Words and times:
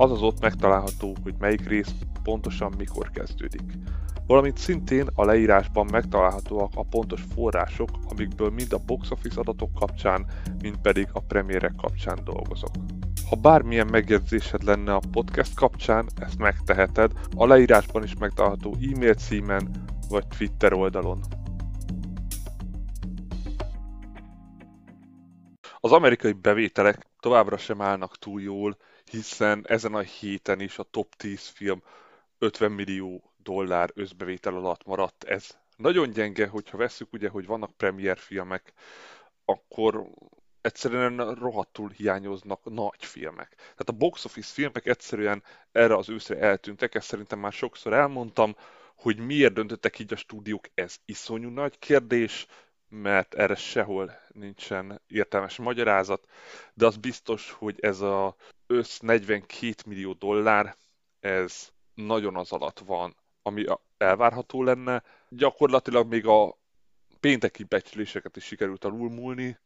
azaz 0.00 0.22
ott 0.22 0.40
megtalálható, 0.40 1.16
hogy 1.22 1.34
melyik 1.38 1.68
rész 1.68 1.94
pontosan 2.22 2.74
mikor 2.76 3.10
kezdődik. 3.10 3.62
Valamint 4.26 4.58
szintén 4.58 5.06
a 5.14 5.24
leírásban 5.24 5.86
megtalálhatóak 5.90 6.72
a 6.74 6.82
pontos 6.82 7.22
források, 7.34 7.88
amikből 8.08 8.50
mind 8.50 8.72
a 8.72 8.78
box 8.86 9.10
office 9.10 9.40
adatok 9.40 9.72
kapcsán, 9.74 10.26
mind 10.62 10.76
pedig 10.76 11.08
a 11.12 11.20
premierek 11.20 11.74
kapcsán 11.76 12.18
dolgozok. 12.24 12.70
Ha 13.28 13.36
bármilyen 13.36 13.86
megjegyzésed 13.90 14.62
lenne 14.62 14.94
a 14.94 15.00
podcast 15.10 15.54
kapcsán, 15.54 16.08
ezt 16.16 16.38
megteheted 16.38 17.12
a 17.36 17.46
leírásban 17.46 18.02
is 18.02 18.14
megtalálható 18.14 18.76
e-mail 18.92 19.14
címen 19.14 19.70
vagy 20.08 20.26
Twitter 20.26 20.72
oldalon. 20.72 21.20
Az 25.80 25.92
amerikai 25.92 26.32
bevételek 26.32 27.06
továbbra 27.20 27.56
sem 27.56 27.80
állnak 27.80 28.18
túl 28.18 28.40
jól, 28.40 28.76
hiszen 29.08 29.64
ezen 29.68 29.94
a 29.94 30.00
héten 30.00 30.60
is 30.60 30.78
a 30.78 30.82
top 30.82 31.14
10 31.14 31.46
film 31.46 31.82
50 32.38 32.72
millió 32.72 33.32
dollár 33.42 33.90
összbevétel 33.94 34.54
alatt 34.54 34.84
maradt. 34.84 35.24
Ez 35.24 35.56
nagyon 35.76 36.10
gyenge, 36.10 36.46
hogyha 36.46 36.76
veszük 36.76 37.12
ugye, 37.12 37.28
hogy 37.28 37.46
vannak 37.46 37.76
premier 37.76 38.18
filmek, 38.18 38.72
akkor 39.44 40.08
egyszerűen 40.60 41.34
rohadtul 41.34 41.90
hiányoznak 41.90 42.64
nagy 42.64 43.04
filmek. 43.04 43.54
Tehát 43.56 43.88
a 43.88 43.92
box 43.92 44.24
office 44.24 44.52
filmek 44.52 44.86
egyszerűen 44.86 45.42
erre 45.72 45.96
az 45.96 46.08
őszre 46.08 46.38
eltűntek, 46.38 46.94
ezt 46.94 47.06
szerintem 47.06 47.38
már 47.38 47.52
sokszor 47.52 47.92
elmondtam, 47.92 48.56
hogy 48.94 49.18
miért 49.18 49.52
döntöttek 49.52 49.98
így 49.98 50.12
a 50.12 50.16
stúdiók, 50.16 50.64
ez 50.74 50.96
iszonyú 51.04 51.48
nagy 51.48 51.78
kérdés, 51.78 52.46
mert 52.88 53.34
erre 53.34 53.54
sehol 53.54 54.18
nincsen 54.28 55.00
értelmes 55.06 55.56
magyarázat, 55.56 56.26
de 56.74 56.86
az 56.86 56.96
biztos, 56.96 57.50
hogy 57.50 57.78
ez 57.80 58.00
a 58.00 58.36
össz 58.68 58.98
42 58.98 59.74
millió 59.86 60.12
dollár, 60.12 60.76
ez 61.20 61.68
nagyon 61.94 62.36
az 62.36 62.52
alatt 62.52 62.78
van, 62.78 63.16
ami 63.42 63.64
elvárható 63.96 64.62
lenne. 64.62 65.02
Gyakorlatilag 65.28 66.08
még 66.08 66.26
a 66.26 66.58
pénteki 67.20 67.64
becsléseket 67.64 68.36
is 68.36 68.44
sikerült 68.44 68.84
alulmúlni, 68.84 69.58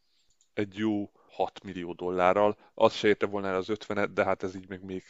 egy 0.55 0.77
jó 0.77 1.11
6 1.31 1.63
millió 1.63 1.93
dollárral. 1.93 2.57
Az 2.75 2.95
se 2.95 3.09
érte 3.09 3.27
volna 3.27 3.49
el 3.49 3.57
az 3.57 3.67
50-et, 3.69 4.09
de 4.15 4.25
hát 4.25 4.43
ez 4.43 4.55
így 4.55 4.69
meg 4.69 4.85
még 4.85 5.03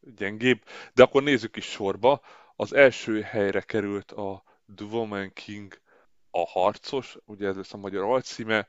gyengébb. 0.00 0.62
De 0.94 1.02
akkor 1.02 1.22
nézzük 1.22 1.56
is 1.56 1.64
sorba. 1.64 2.20
Az 2.56 2.72
első 2.72 3.20
helyre 3.20 3.60
került 3.60 4.12
a 4.12 4.42
The 4.76 4.86
Woman 4.86 5.32
King 5.32 5.80
a 6.30 6.46
harcos, 6.46 7.16
ugye 7.24 7.46
ez 7.46 7.56
lesz 7.56 7.72
a 7.72 7.76
magyar 7.76 8.04
alcíme, 8.04 8.66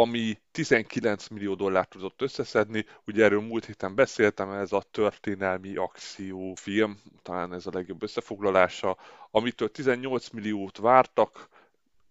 ami 0.00 0.38
19 0.50 1.28
millió 1.28 1.54
dollárt 1.54 1.88
tudott 1.88 2.22
összeszedni. 2.22 2.84
Ugye 3.06 3.24
erről 3.24 3.40
múlt 3.40 3.64
héten 3.64 3.94
beszéltem, 3.94 4.50
ez 4.50 4.72
a 4.72 4.84
történelmi 4.90 5.76
akciófilm, 5.76 7.00
talán 7.22 7.52
ez 7.54 7.66
a 7.66 7.70
legjobb 7.72 8.02
összefoglalása, 8.02 8.96
amitől 9.30 9.70
18 9.70 10.30
milliót 10.30 10.76
vártak 10.78 11.48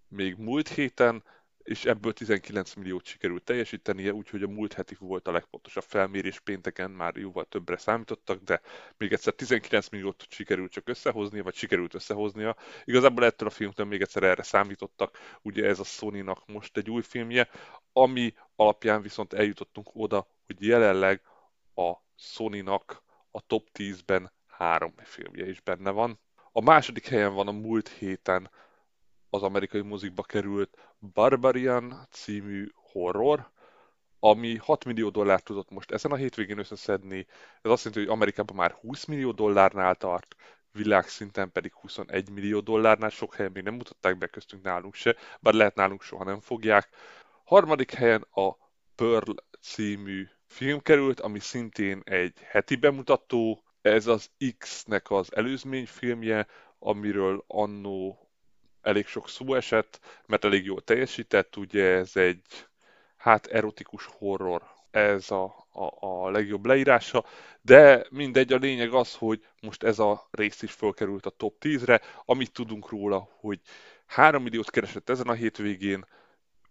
még 0.07 0.35
múlt 0.38 0.68
héten, 0.68 1.23
és 1.66 1.86
ebből 1.86 2.14
19 2.14 2.74
milliót 2.74 3.06
sikerült 3.06 3.44
teljesítenie, 3.44 4.14
úgyhogy 4.14 4.44
a 4.44 4.48
múlt 4.48 4.74
heti 4.74 4.96
volt 5.00 5.28
a 5.28 5.31
legpontosabb 5.31 5.84
felmérés, 5.84 6.40
pénteken 6.40 6.92
már 6.92 7.16
jóval 7.16 7.46
többre 7.46 7.78
számítottak, 7.78 8.44
de 8.44 8.62
még 8.98 9.14
egyszer 9.14 9.34
19 9.34 9.90
milliót 9.90 10.26
sikerült 10.30 10.72
csak 10.72 10.90
összehoznia, 10.90 11.44
vagy 11.44 11.56
sikerült 11.56 11.94
összehoznia. 11.94 12.56
Igazából 12.84 13.26
ettől 13.26 13.48
a 13.48 13.52
filmtől 13.52 13.86
még 13.86 14.02
egyszer 14.02 14.24
erre 14.24 14.44
számítottak, 14.44 15.18
ugye 15.42 15.66
ez 15.66 15.80
a 15.80 15.84
Sony-nak 15.84 16.48
most 16.48 16.78
egy 16.78 16.90
új 16.90 17.02
filmje, 17.02 17.50
ami 17.94 18.34
alapján 18.56 19.02
viszont 19.02 19.34
eljutottunk 19.34 19.90
oda, 19.94 20.28
hogy 20.46 20.66
jelenleg 20.66 21.22
a 21.76 21.94
Sony-nak 22.16 23.03
a 23.32 23.42
top 23.42 23.68
10-ben 23.74 24.32
három 24.47 24.94
filmje 24.97 25.50
is 25.50 25.62
benne 25.62 25.90
van. 25.90 26.20
A 26.52 26.62
második 26.62 27.08
helyen 27.08 27.34
van 27.34 27.47
a 27.47 27.52
múlt 27.52 27.88
héten 27.88 28.50
az 29.35 29.44
amerikai 29.44 29.81
mozikba 29.81 30.23
került 30.23 30.96
Barbarian 31.13 32.07
című 32.12 32.72
horror, 32.75 33.51
ami 34.19 34.57
6 34.57 34.85
millió 34.85 35.09
dollárt 35.09 35.44
tudott 35.44 35.69
most 35.69 35.91
ezen 35.91 36.12
a 36.12 36.16
hétvégén 36.16 36.57
összeszedni. 36.57 37.25
Ez 37.62 37.72
azt 37.72 37.84
jelenti, 37.84 38.06
hogy 38.06 38.16
Amerikában 38.16 38.56
már 38.56 38.72
20 38.72 39.06
millió 39.06 39.31
dollárnál 39.31 39.96
tart, 39.96 40.35
világszinten 40.72 41.51
pedig 41.51 41.73
21 41.73 42.29
millió 42.29 42.59
dollárnál, 42.59 43.09
sok 43.09 43.35
helyen 43.35 43.51
még 43.51 43.63
nem 43.63 43.73
mutatták 43.73 44.18
be 44.18 44.28
köztünk 44.28 44.63
nálunk 44.63 44.94
se, 44.94 45.16
bár 45.40 45.53
lehet 45.53 45.75
nálunk 45.75 46.02
soha 46.02 46.23
nem 46.23 46.40
fogják. 46.40 46.90
Harmadik 47.44 47.91
helyen 47.91 48.25
a 48.31 48.52
Pearl 48.96 49.31
című 49.62 50.28
film 50.47 50.79
került, 50.79 51.19
ami 51.19 51.40
szintén 51.40 52.02
egy 52.03 52.34
heti 52.41 52.75
bemutató. 52.75 53.63
Ez 53.81 54.07
az 54.07 54.29
X-nek 54.57 55.12
az 55.12 55.35
előzményfilmje, 55.35 56.47
amiről 56.79 57.44
annó 57.47 58.25
elég 58.85 59.06
sok 59.07 59.29
szó 59.29 59.53
esett, 59.53 60.00
mert 60.25 60.46
elég 60.46 60.66
jól 60.66 60.81
teljesített, 60.81 61.57
ugye 61.57 61.84
ez 61.84 62.16
egy 62.16 62.41
hát 63.18 63.46
erotikus 63.46 64.06
horror, 64.18 64.62
ez 64.91 65.31
a, 65.31 65.44
a, 65.72 66.07
a 66.07 66.29
legjobb 66.29 66.66
leírása, 66.66 67.25
de 67.62 68.06
mindegy, 68.09 68.53
a 68.53 68.57
lényeg 68.57 68.94
az, 68.94 69.16
hogy 69.16 69.46
most 69.62 69.84
ez 69.84 70.00
a 70.00 70.28
rész 70.31 70.62
is 70.62 70.72
fölkerült 70.72 71.25
a 71.25 71.29
top 71.29 71.56
10-re, 71.62 72.01
amit 72.25 72.51
tudunk 72.51 72.90
róla, 72.90 73.29
hogy 73.40 73.59
3 74.06 74.44
milliót 74.44 74.69
keresett 74.69 75.09
ezen 75.09 75.28
a 75.28 75.34
hétvégén, 75.34 76.06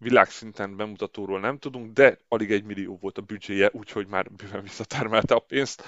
világszinten 0.04 0.76
bemutatóról 0.76 1.40
nem 1.40 1.58
tudunk, 1.58 1.92
de 1.92 2.18
alig 2.28 2.52
egy 2.52 2.64
millió 2.64 2.98
volt 3.00 3.18
a 3.18 3.22
büdzséje, 3.22 3.70
úgyhogy 3.72 4.06
már 4.06 4.30
bőven 4.30 4.62
visszatármelte 4.62 5.34
a 5.34 5.38
pénzt. 5.38 5.82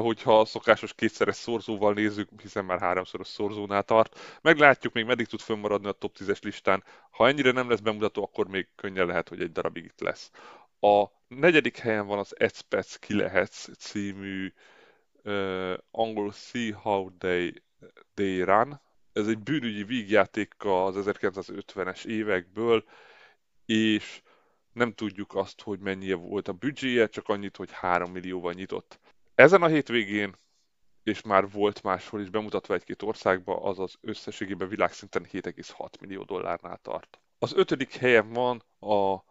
Hogyha 0.00 0.40
a 0.40 0.44
szokásos 0.44 0.94
kétszeres 0.94 1.36
szorzóval 1.36 1.92
nézzük, 1.92 2.28
hiszen 2.40 2.64
már 2.64 2.80
háromszoros 2.80 3.28
szorzónál 3.28 3.82
tart, 3.82 4.38
meglátjuk 4.42 4.92
még 4.92 5.04
meddig 5.04 5.26
tud 5.26 5.40
fönnmaradni 5.40 5.88
a 5.88 5.92
top 5.92 6.16
10-es 6.18 6.42
listán. 6.42 6.84
Ha 7.10 7.28
ennyire 7.28 7.50
nem 7.50 7.68
lesz 7.68 7.80
bemutató, 7.80 8.22
akkor 8.22 8.48
még 8.48 8.68
könnyen 8.76 9.06
lehet, 9.06 9.28
hogy 9.28 9.40
egy 9.40 9.52
darabig 9.52 9.84
itt 9.84 10.00
lesz. 10.00 10.30
A 10.80 11.04
negyedik 11.28 11.78
helyen 11.78 12.06
van 12.06 12.18
az 12.18 12.34
Expats 12.38 12.98
Ki 12.98 13.14
Lehetsz 13.14 13.68
című 13.78 14.52
uh, 15.24 15.74
angol 15.90 16.32
See 16.32 16.72
How 16.72 17.10
They, 17.18 17.62
They 18.14 18.42
Run. 18.42 18.80
Ez 19.12 19.26
egy 19.26 19.38
bűnügyi 19.38 19.84
vígjáték 19.84 20.54
az 20.58 20.94
1950-es 20.98 22.04
évekből, 22.04 22.84
és 23.68 24.22
nem 24.72 24.92
tudjuk 24.92 25.34
azt, 25.34 25.60
hogy 25.60 25.78
mennyi 25.78 26.12
volt 26.12 26.48
a 26.48 26.52
büdzséje, 26.52 27.06
csak 27.06 27.28
annyit, 27.28 27.56
hogy 27.56 27.70
3 27.72 28.10
millióval 28.10 28.52
nyitott. 28.52 28.98
Ezen 29.34 29.62
a 29.62 29.66
hétvégén, 29.66 30.34
és 31.02 31.22
már 31.22 31.50
volt 31.50 31.82
máshol 31.82 32.20
is 32.20 32.30
bemutatva 32.30 32.74
egy-két 32.74 33.02
országba, 33.02 33.62
azaz 33.62 33.98
összességében 34.00 34.68
világszinten 34.68 35.26
7,6 35.32 36.00
millió 36.00 36.22
dollárnál 36.22 36.78
tart. 36.82 37.20
Az 37.38 37.52
ötödik 37.54 37.94
helyen 37.94 38.32
van 38.32 38.62
a 38.80 39.24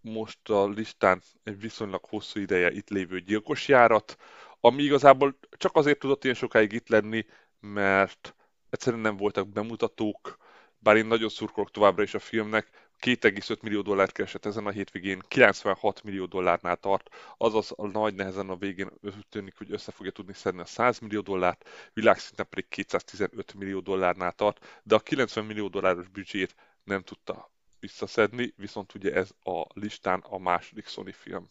most 0.00 0.48
a 0.48 0.68
listán 0.68 1.22
egy 1.42 1.60
viszonylag 1.60 2.04
hosszú 2.04 2.40
ideje 2.40 2.72
itt 2.72 2.88
lévő 2.88 3.20
gyilkos 3.20 3.68
járat, 3.68 4.16
ami 4.60 4.82
igazából 4.82 5.38
csak 5.50 5.76
azért 5.76 5.98
tudott 5.98 6.24
ilyen 6.24 6.36
sokáig 6.36 6.72
itt 6.72 6.88
lenni, 6.88 7.26
mert 7.60 8.34
egyszerűen 8.70 9.02
nem 9.02 9.16
voltak 9.16 9.48
bemutatók, 9.48 10.38
bár 10.78 10.96
én 10.96 11.06
nagyon 11.06 11.28
szurkolok 11.28 11.70
továbbra 11.70 12.02
is 12.02 12.14
a 12.14 12.18
filmnek, 12.18 12.81
2,5 13.06 13.60
millió 13.62 13.80
dollárt 13.80 14.12
keresett 14.12 14.46
ezen 14.46 14.66
a 14.66 14.70
hétvégén, 14.70 15.22
96 15.28 16.02
millió 16.02 16.24
dollárnál 16.24 16.76
tart, 16.76 17.08
azaz 17.36 17.72
a 17.76 17.86
nagy 17.86 18.14
nehezen 18.14 18.48
a 18.48 18.56
végén 18.56 18.90
tűnik, 19.28 19.58
hogy 19.58 19.72
össze 19.72 19.92
fogja 19.92 20.10
tudni 20.10 20.32
szedni 20.32 20.60
a 20.60 20.64
100 20.64 20.98
millió 20.98 21.20
dollárt, 21.20 21.68
világszinten 21.92 22.46
pedig 22.48 22.68
215 22.68 23.54
millió 23.54 23.80
dollárnál 23.80 24.32
tart, 24.32 24.80
de 24.82 24.94
a 24.94 24.98
90 24.98 25.44
millió 25.44 25.68
dolláros 25.68 26.08
büdzsét 26.08 26.54
nem 26.84 27.02
tudta 27.02 27.50
visszaszedni, 27.80 28.54
viszont 28.56 28.94
ugye 28.94 29.14
ez 29.14 29.30
a 29.42 29.66
listán 29.74 30.20
a 30.20 30.38
második 30.38 30.86
Sony 30.86 31.12
film. 31.12 31.50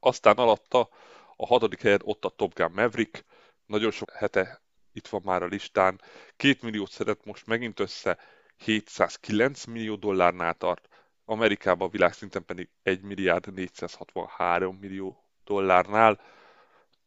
Aztán 0.00 0.36
alatta 0.36 0.88
a 1.36 1.46
hatodik 1.46 1.80
helyen 1.80 2.00
ott 2.04 2.24
a 2.24 2.28
Top 2.28 2.54
Gun 2.54 2.72
Maverick, 2.74 3.24
nagyon 3.66 3.90
sok 3.90 4.10
hete 4.10 4.62
itt 4.92 5.08
van 5.08 5.20
már 5.24 5.42
a 5.42 5.46
listán, 5.46 6.00
két 6.36 6.62
milliót 6.62 6.90
szedett 6.90 7.24
most 7.24 7.46
megint 7.46 7.80
össze, 7.80 8.18
709 8.56 9.64
millió 9.64 9.96
dollárnál 9.96 10.54
tart, 10.54 10.88
Amerikában 11.24 11.90
világszinten 11.90 12.44
pedig 12.44 12.68
1 12.82 13.02
milliárd 13.02 13.52
463 13.52 14.76
millió 14.76 15.24
dollárnál. 15.44 16.20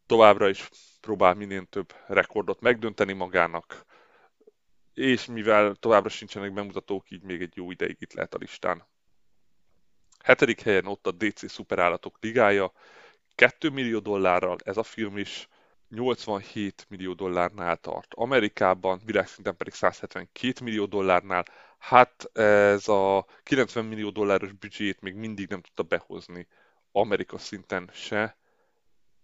Továbbra 0.06 0.50
is 0.50 0.70
próbál 1.02 1.34
minél 1.34 1.66
több 1.66 1.94
rekordot 2.08 2.62
megdönteni 2.62 3.14
magának, 3.14 3.86
és 4.94 5.26
mivel 5.26 5.76
továbbra 5.76 6.10
sincsenek 6.10 6.54
bemutatók, 6.54 7.10
így 7.10 7.24
még 7.24 7.42
egy 7.42 7.56
jó 7.56 7.72
ideig 7.72 7.98
itt 8.00 8.14
lehet 8.14 8.34
a 8.34 8.38
listán. 8.38 8.84
Hetedik 10.24 10.62
helyen 10.62 10.86
ott 10.86 11.08
a 11.08 11.12
DC 11.12 11.50
Szuperállatok 11.52 12.18
Ligája, 12.22 12.72
2 13.36 13.70
millió 13.70 14.00
dollárral 14.00 14.58
ez 14.64 14.78
a 14.78 14.84
film 14.84 15.18
is, 15.18 15.48
87 15.90 16.86
millió 16.90 17.14
dollárnál 17.14 17.78
tart. 17.78 18.14
Amerikában 18.14 19.02
világszinten 19.06 19.58
pedig 19.58 19.74
172 19.74 20.64
millió 20.64 20.86
dollárnál. 20.86 21.46
Hát 21.78 22.30
ez 22.34 22.88
a 22.88 23.26
90 23.44 23.86
millió 23.86 24.10
dolláros 24.10 24.52
büdzsét 24.52 25.02
még 25.02 25.16
mindig 25.16 25.50
nem 25.50 25.62
tudta 25.62 25.84
behozni 25.84 26.48
Amerika 26.92 27.38
szinten 27.38 27.90
se, 27.94 28.38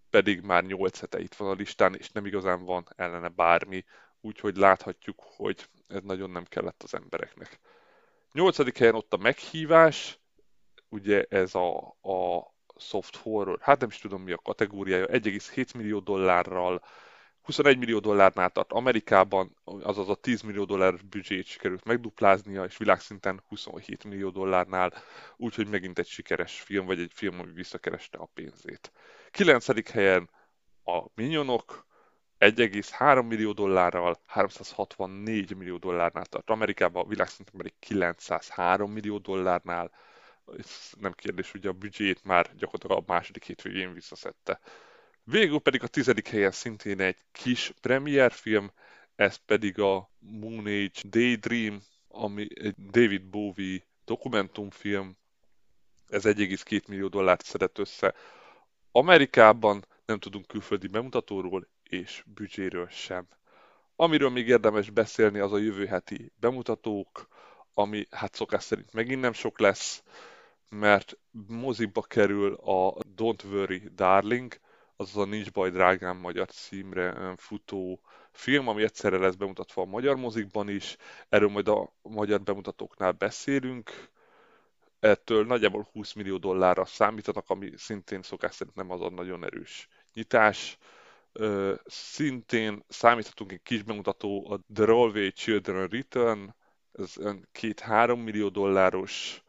pedig 0.09 0.41
már 0.41 0.63
8 0.63 0.99
hete 0.99 1.19
itt 1.19 1.33
van 1.33 1.49
a 1.49 1.53
listán, 1.53 1.95
és 1.95 2.09
nem 2.09 2.25
igazán 2.25 2.63
van 2.63 2.87
ellene 2.95 3.27
bármi, 3.27 3.85
úgyhogy 4.21 4.57
láthatjuk, 4.57 5.23
hogy 5.35 5.69
ez 5.87 6.01
nagyon 6.03 6.29
nem 6.29 6.43
kellett 6.43 6.83
az 6.83 6.93
embereknek. 6.93 7.59
8. 8.31 8.77
helyen 8.77 8.95
ott 8.95 9.13
a 9.13 9.17
meghívás, 9.17 10.19
ugye 10.89 11.25
ez 11.29 11.55
a, 11.55 11.77
a 12.01 12.52
soft 12.83 13.15
horror, 13.15 13.57
hát 13.61 13.79
nem 13.79 13.89
is 13.89 13.97
tudom 13.97 14.21
mi 14.21 14.31
a 14.31 14.37
kategóriája, 14.37 15.05
1,7 15.07 15.75
millió 15.75 15.99
dollárral, 15.99 16.81
21 17.41 17.77
millió 17.77 17.99
dollárnál 17.99 18.49
tart 18.49 18.71
Amerikában, 18.71 19.55
azaz 19.63 20.09
a 20.09 20.15
10 20.15 20.41
millió 20.41 20.63
dollár 20.65 21.05
büdzsét 21.09 21.45
sikerült 21.45 21.83
megdupláznia, 21.83 22.63
és 22.63 22.77
világszinten 22.77 23.43
27 23.47 24.03
millió 24.03 24.29
dollárnál, 24.29 24.93
úgyhogy 25.37 25.67
megint 25.67 25.99
egy 25.99 26.07
sikeres 26.07 26.61
film, 26.61 26.85
vagy 26.85 26.99
egy 26.99 27.11
film, 27.13 27.39
ami 27.39 27.51
visszakereste 27.51 28.17
a 28.17 28.29
pénzét. 28.33 28.91
9. 29.31 29.89
helyen 29.91 30.29
a 30.83 31.03
Minionok, 31.15 31.85
1,3 32.39 33.27
millió 33.27 33.51
dollárral, 33.51 34.21
364 34.25 35.55
millió 35.55 35.77
dollárnál 35.77 36.25
tart 36.25 36.49
Amerikában, 36.49 37.07
világszinten 37.07 37.55
pedig 37.57 37.73
903 37.79 38.91
millió 38.91 39.17
dollárnál, 39.17 39.91
nem 40.99 41.13
kérdés, 41.13 41.53
ugye 41.53 41.69
a 41.69 41.73
büdzsét 41.73 42.23
már 42.23 42.55
gyakorlatilag 42.55 42.97
a 42.97 43.13
második 43.13 43.43
hétvégén 43.43 43.93
visszaszedte. 43.93 44.59
Végül 45.23 45.59
pedig 45.59 45.83
a 45.83 45.87
tizedik 45.87 46.27
helyen 46.27 46.51
szintén 46.51 46.99
egy 46.99 47.17
kis 47.31 47.73
premierfilm, 47.81 48.71
ez 49.15 49.35
pedig 49.35 49.79
a 49.79 50.09
Moon 50.19 50.65
Age 50.65 51.01
Daydream, 51.09 51.81
ami 52.07 52.47
egy 52.53 52.75
David 52.75 53.25
Bowie 53.25 53.79
dokumentumfilm, 54.05 55.17
ez 56.07 56.23
1,2 56.25 56.87
millió 56.87 57.07
dollárt 57.07 57.45
szedett 57.45 57.77
össze. 57.77 58.15
Amerikában 58.91 59.85
nem 60.05 60.19
tudunk 60.19 60.47
külföldi 60.47 60.87
bemutatóról 60.87 61.67
és 61.83 62.23
büdzséről 62.25 62.87
sem. 62.87 63.27
Amiről 63.95 64.29
még 64.29 64.47
érdemes 64.47 64.89
beszélni, 64.89 65.39
az 65.39 65.53
a 65.53 65.57
jövő 65.57 65.85
heti 65.85 66.31
bemutatók, 66.35 67.27
ami 67.73 68.07
hát 68.09 68.35
szokás 68.35 68.63
szerint 68.63 68.93
megint 68.93 69.21
nem 69.21 69.33
sok 69.33 69.59
lesz, 69.59 70.03
mert 70.69 71.17
moziba 71.47 72.01
kerül 72.01 72.53
a 72.53 72.93
Don't 73.17 73.43
Worry 73.51 73.89
Darling, 73.95 74.59
azaz 74.95 75.17
a 75.17 75.25
Nincs 75.25 75.51
baj 75.51 75.69
drágám 75.69 76.17
magyar 76.17 76.49
címre 76.49 77.33
futó 77.37 77.99
film, 78.31 78.67
ami 78.67 78.83
egyszerre 78.83 79.17
lesz 79.17 79.35
bemutatva 79.35 79.81
a 79.81 79.85
magyar 79.85 80.15
mozikban 80.15 80.69
is, 80.69 80.95
erről 81.29 81.49
majd 81.49 81.67
a 81.67 81.93
magyar 82.01 82.41
bemutatóknál 82.41 83.11
beszélünk, 83.11 84.11
ettől 84.99 85.45
nagyjából 85.45 85.87
20 85.91 86.13
millió 86.13 86.37
dollárra 86.37 86.85
számítanak, 86.85 87.49
ami 87.49 87.71
szintén 87.75 88.21
szokás 88.21 88.55
szerint 88.55 88.75
nem 88.75 88.91
az 88.91 89.01
a 89.01 89.09
nagyon 89.09 89.43
erős 89.43 89.87
nyitás. 90.13 90.77
szintén 91.85 92.83
számíthatunk 92.87 93.51
egy 93.51 93.61
kis 93.63 93.83
bemutató 93.83 94.51
a 94.51 94.59
The 94.73 94.85
Rollway 94.85 95.31
Children 95.31 95.87
Return, 95.87 96.55
ez 96.91 97.13
2-3 97.53 98.23
millió 98.23 98.49
dolláros 98.49 99.42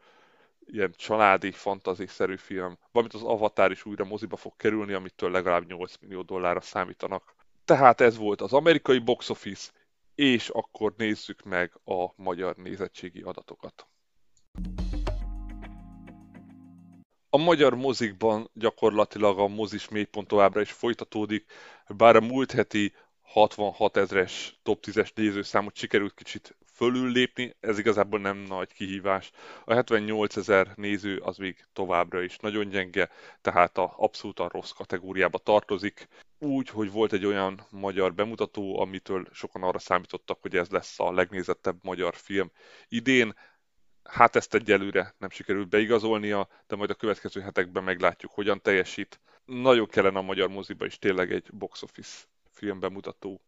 ilyen 0.65 0.93
családi, 0.97 1.51
fantazi-szerű 1.51 2.35
film, 2.35 2.77
valamint 2.91 3.21
az 3.21 3.29
Avatar 3.29 3.71
is 3.71 3.85
újra 3.85 4.05
moziba 4.05 4.35
fog 4.35 4.53
kerülni, 4.57 4.93
amitől 4.93 5.31
legalább 5.31 5.67
8 5.67 5.93
millió 5.99 6.21
dollárra 6.21 6.61
számítanak. 6.61 7.35
Tehát 7.65 8.01
ez 8.01 8.17
volt 8.17 8.41
az 8.41 8.53
amerikai 8.53 8.99
box 8.99 9.29
office, 9.29 9.71
és 10.15 10.49
akkor 10.49 10.93
nézzük 10.97 11.43
meg 11.43 11.79
a 11.85 12.07
magyar 12.15 12.55
nézettségi 12.55 13.21
adatokat. 13.21 13.87
A 17.29 17.37
magyar 17.37 17.75
mozikban 17.75 18.49
gyakorlatilag 18.53 19.39
a 19.39 19.47
mozis 19.47 19.89
mélypont 19.89 20.27
továbbra 20.27 20.61
is 20.61 20.71
folytatódik, 20.71 21.45
bár 21.87 22.15
a 22.15 22.21
múlt 22.21 22.51
heti 22.51 22.93
66 23.21 23.97
ezres 23.97 24.59
top 24.63 24.85
10-es 24.85 25.13
nézőszámot 25.15 25.75
sikerült 25.75 26.13
kicsit 26.13 26.55
fölül 26.75 27.11
lépni, 27.11 27.55
ez 27.59 27.79
igazából 27.79 28.19
nem 28.19 28.37
nagy 28.37 28.73
kihívás. 28.73 29.31
A 29.65 29.73
78 29.73 30.37
ezer 30.37 30.71
néző 30.75 31.17
az 31.17 31.37
még 31.37 31.65
továbbra 31.73 32.21
is 32.21 32.37
nagyon 32.37 32.69
gyenge, 32.69 33.09
tehát 33.41 33.77
a 33.77 33.93
abszolút 33.97 34.39
a 34.39 34.49
rossz 34.51 34.71
kategóriába 34.71 35.37
tartozik. 35.37 36.07
Úgy, 36.39 36.69
hogy 36.69 36.91
volt 36.91 37.13
egy 37.13 37.25
olyan 37.25 37.67
magyar 37.69 38.13
bemutató, 38.13 38.79
amitől 38.79 39.27
sokan 39.31 39.63
arra 39.63 39.79
számítottak, 39.79 40.41
hogy 40.41 40.55
ez 40.55 40.69
lesz 40.69 40.99
a 40.99 41.11
legnézettebb 41.11 41.77
magyar 41.81 42.15
film 42.15 42.51
idén. 42.87 43.33
Hát 44.03 44.35
ezt 44.35 44.53
egyelőre 44.53 45.15
nem 45.17 45.29
sikerült 45.29 45.69
beigazolnia, 45.69 46.47
de 46.67 46.75
majd 46.75 46.89
a 46.89 46.95
következő 46.95 47.41
hetekben 47.41 47.83
meglátjuk, 47.83 48.31
hogyan 48.31 48.61
teljesít. 48.61 49.19
Nagyon 49.45 49.87
kellene 49.87 50.17
a 50.17 50.21
magyar 50.21 50.49
moziba 50.49 50.85
is 50.85 50.99
tényleg 50.99 51.31
egy 51.31 51.49
box 51.53 51.81
office 51.81 52.23
filmbemutató. 52.51 53.41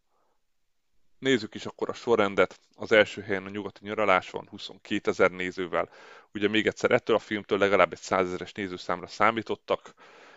Nézzük 1.20 1.56
is 1.56 1.66
akkor 1.66 1.90
a 1.90 1.94
sorrendet. 1.94 2.60
Az 2.76 2.92
első 2.92 3.22
helyen 3.22 3.46
a 3.46 3.50
nyugati 3.50 3.80
nyaralás 3.84 4.30
van 4.30 4.48
22 4.50 5.10
ezer 5.10 5.32
nézővel. 5.32 5.90
Ugye 6.34 6.48
még 6.48 6.68
egyszer 6.68 6.92
ettől 6.92 7.16
a 7.16 7.20
filmtől 7.20 7.58
legalább 7.58 7.92
egy 7.92 8.00
100 8.00 8.28
ezeres 8.28 8.52
nézőszámra 8.52 9.08
számítottak, 9.08 9.94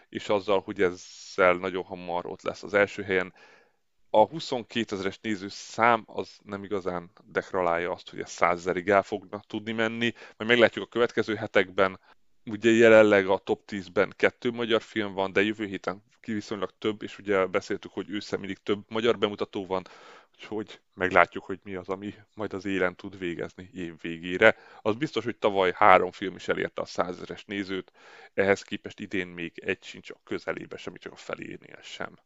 és 0.09 0.29
azzal, 0.29 0.61
hogy 0.61 0.83
ezzel 0.83 1.55
nagyon 1.55 1.85
hamar 1.85 2.27
ott 2.27 2.43
lesz 2.43 2.63
az 2.63 2.75
első 2.75 3.03
helyen. 3.03 3.35
A 4.11 4.27
22 4.27 4.95
ezeres 4.95 5.19
nézőszám 5.21 6.03
az 6.07 6.39
nem 6.43 6.65
igazán 6.65 7.11
dekralálja 7.25 7.91
azt, 7.91 8.11
hogy 8.11 8.21
ez 8.21 8.31
100 8.31 8.59
ezerig 8.59 8.89
el 8.89 9.03
fogna 9.03 9.41
tudni 9.47 9.73
menni, 9.73 10.13
majd 10.37 10.51
meglátjuk 10.51 10.85
a 10.85 10.89
következő 10.89 11.35
hetekben. 11.35 12.01
Ugye 12.45 12.71
jelenleg 12.71 13.29
a 13.29 13.39
top 13.39 13.63
10-ben 13.67 14.13
kettő 14.17 14.51
magyar 14.51 14.83
film 14.83 15.13
van, 15.13 15.33
de 15.33 15.43
jövő 15.43 15.67
héten 15.67 16.03
viszonylag 16.27 16.71
több, 16.79 17.03
és 17.03 17.19
ugye 17.19 17.47
beszéltük, 17.47 17.93
hogy 17.93 18.11
ősszel 18.11 18.39
mindig 18.39 18.59
több 18.59 18.85
magyar 18.89 19.19
bemutató 19.19 19.67
van, 19.67 19.87
úgyhogy 20.35 20.81
meglátjuk, 20.95 21.45
hogy 21.45 21.61
mi 21.63 21.75
az, 21.75 21.89
ami 21.89 22.15
majd 22.35 22.53
az 22.53 22.65
élen 22.65 22.97
tud 22.97 23.19
végezni 23.19 23.71
év 23.75 24.01
végére. 24.01 24.57
Az 24.83 24.95
biztos, 24.95 25.25
hogy 25.25 25.37
tavaly 25.37 25.73
három 25.77 26.11
film 26.11 26.35
is 26.35 26.49
elérte 26.49 26.83
a 26.83 26.85
százeres 26.85 27.45
nézőt, 27.45 27.93
ehhez 28.35 28.63
képest 28.63 29.01
idén 29.01 29.27
még 29.27 29.53
egy 29.65 29.83
sincs 29.83 30.11
a 30.11 30.21
közelébe, 30.25 30.77
semmi 30.77 30.99
csak 30.99 31.13
a 31.13 31.17
felénél 31.17 31.79
sem. 31.83 32.19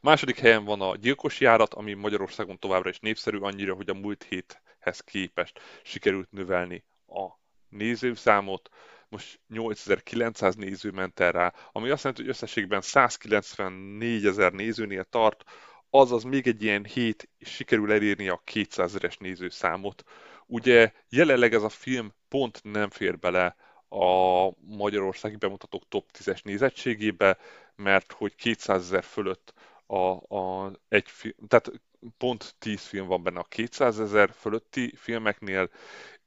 Második 0.00 0.38
helyen 0.38 0.64
van 0.64 0.80
a 0.80 0.96
Gyilkos 0.96 1.40
járat, 1.40 1.74
ami 1.74 1.92
Magyarországon 1.92 2.58
továbbra 2.58 2.88
is 2.88 2.98
népszerű 2.98 3.38
annyira, 3.38 3.74
hogy 3.74 3.90
a 3.90 3.94
múlt 3.94 4.22
héthez 4.22 5.00
képest 5.00 5.60
sikerült 5.82 6.30
növelni 6.30 6.84
a 7.06 7.39
nézőszámot 7.70 8.68
most 9.10 9.40
8900 9.48 10.54
néző 10.54 10.90
ment 10.90 11.20
el 11.20 11.32
rá, 11.32 11.52
ami 11.72 11.90
azt 11.90 12.02
jelenti, 12.02 12.22
hogy 12.22 12.30
összességben 12.30 12.80
194 12.80 14.26
ezer 14.26 14.52
nézőnél 14.52 15.04
tart, 15.04 15.44
azaz 15.90 16.22
még 16.22 16.46
egy 16.46 16.62
ilyen 16.62 16.84
hét 16.84 17.28
sikerül 17.40 17.92
elérni 17.92 18.28
a 18.28 18.40
200 18.44 18.90
ezeres 18.90 19.16
nézőszámot. 19.16 20.02
Ugye 20.46 20.92
jelenleg 21.08 21.54
ez 21.54 21.62
a 21.62 21.68
film 21.68 22.14
pont 22.28 22.60
nem 22.62 22.90
fér 22.90 23.18
bele 23.18 23.56
a 23.88 24.48
magyarországi 24.60 25.36
bemutatók 25.36 25.88
top 25.88 26.10
10-es 26.18 26.42
nézettségébe, 26.42 27.38
mert 27.76 28.12
hogy 28.12 28.34
200 28.34 28.82
ezer 28.82 29.04
fölött 29.04 29.54
a, 29.86 30.36
a 30.36 30.72
egy 30.88 31.10
film, 31.10 31.34
tehát 31.48 31.70
pont 32.18 32.54
10 32.58 32.80
film 32.80 33.06
van 33.06 33.22
benne 33.22 33.38
a 33.38 33.44
200 33.48 34.00
ezer 34.00 34.30
fölötti 34.32 34.94
filmeknél, 34.96 35.70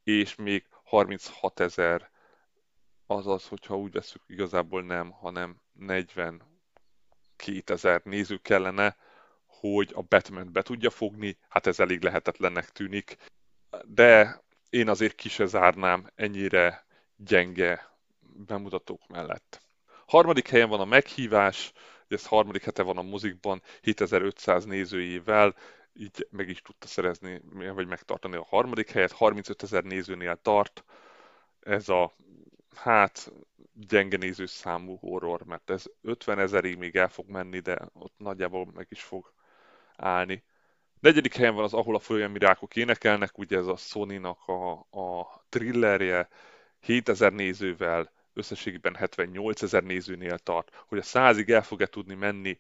és 0.04 0.36
még 0.36 0.66
36 0.94 1.60
ezer 1.60 2.10
azaz, 3.06 3.48
hogyha 3.48 3.78
úgy 3.78 3.92
veszük, 3.92 4.22
igazából 4.28 4.84
nem, 4.84 5.12
hanem 5.12 5.62
42 5.74 6.44
ezer 7.66 8.02
néző 8.04 8.38
kellene, 8.38 8.96
hogy 9.46 9.92
a 9.96 10.02
batman 10.02 10.52
be 10.52 10.62
tudja 10.62 10.90
fogni, 10.90 11.38
hát 11.50 11.68
ez 11.68 11.80
elég 11.80 12.04
lehetetlennek 12.04 12.70
tűnik, 12.70 13.18
de 13.86 14.42
én 14.70 14.90
azért 14.90 15.16
ki 15.16 15.30
se 15.30 15.46
zárnám 15.46 16.10
ennyire 16.16 16.86
gyenge 17.16 17.98
bemutatók 18.20 19.08
mellett. 19.08 19.62
Harmadik 20.06 20.48
helyen 20.48 20.70
van 20.70 20.80
a 20.80 20.86
meghívás, 20.86 21.72
ez 22.08 22.26
harmadik 22.26 22.64
hete 22.64 22.82
van 22.82 22.98
a 22.98 23.02
mozikban, 23.02 23.62
7500 23.82 24.66
nézőjével, 24.66 25.56
így 25.94 26.28
meg 26.32 26.50
is 26.50 26.62
tudta 26.62 26.88
szerezni, 26.88 27.42
vagy 27.74 27.88
megtartani 27.88 28.36
a 28.36 28.46
harmadik 28.50 28.92
helyet, 28.92 29.12
35 29.12 29.64
ezer 29.64 29.84
nézőnél 29.84 30.36
tart, 30.42 30.84
ez 31.60 31.90
a 31.90 32.14
hát 32.76 33.32
gyenge 33.74 34.18
nézőszámú 34.18 34.96
horror, 34.96 35.44
mert 35.44 35.70
ez 35.70 35.86
50 36.02 36.40
ezerig 36.40 36.78
még 36.78 36.96
el 36.96 37.10
fog 37.10 37.30
menni, 37.30 37.60
de 37.60 37.90
ott 37.94 38.14
nagyjából 38.18 38.72
meg 38.74 38.88
is 38.90 39.04
fog 39.04 39.34
állni. 39.96 40.44
Negyedik 41.00 41.36
helyen 41.36 41.56
van 41.56 41.64
az 41.64 41.74
Ahol 41.74 41.96
a 41.96 42.00
folyami 42.00 42.40
rákok 42.40 42.76
énekelnek, 42.76 43.38
ugye 43.38 43.58
ez 43.58 43.68
a 43.68 43.76
Sony-nak 43.76 44.48
a, 44.48 44.72
a 44.92 45.44
thrillerje, 45.50 46.28
7000 46.80 47.34
nézővel, 47.34 48.12
összességében 48.34 48.96
78 48.96 49.62
ezer 49.62 49.84
nézőnél 49.84 50.38
tart. 50.38 50.84
Hogy 50.88 50.98
a 50.98 51.04
százig 51.04 51.50
el 51.50 51.64
fog-e 51.64 51.86
tudni 51.86 52.14
menni, 52.14 52.60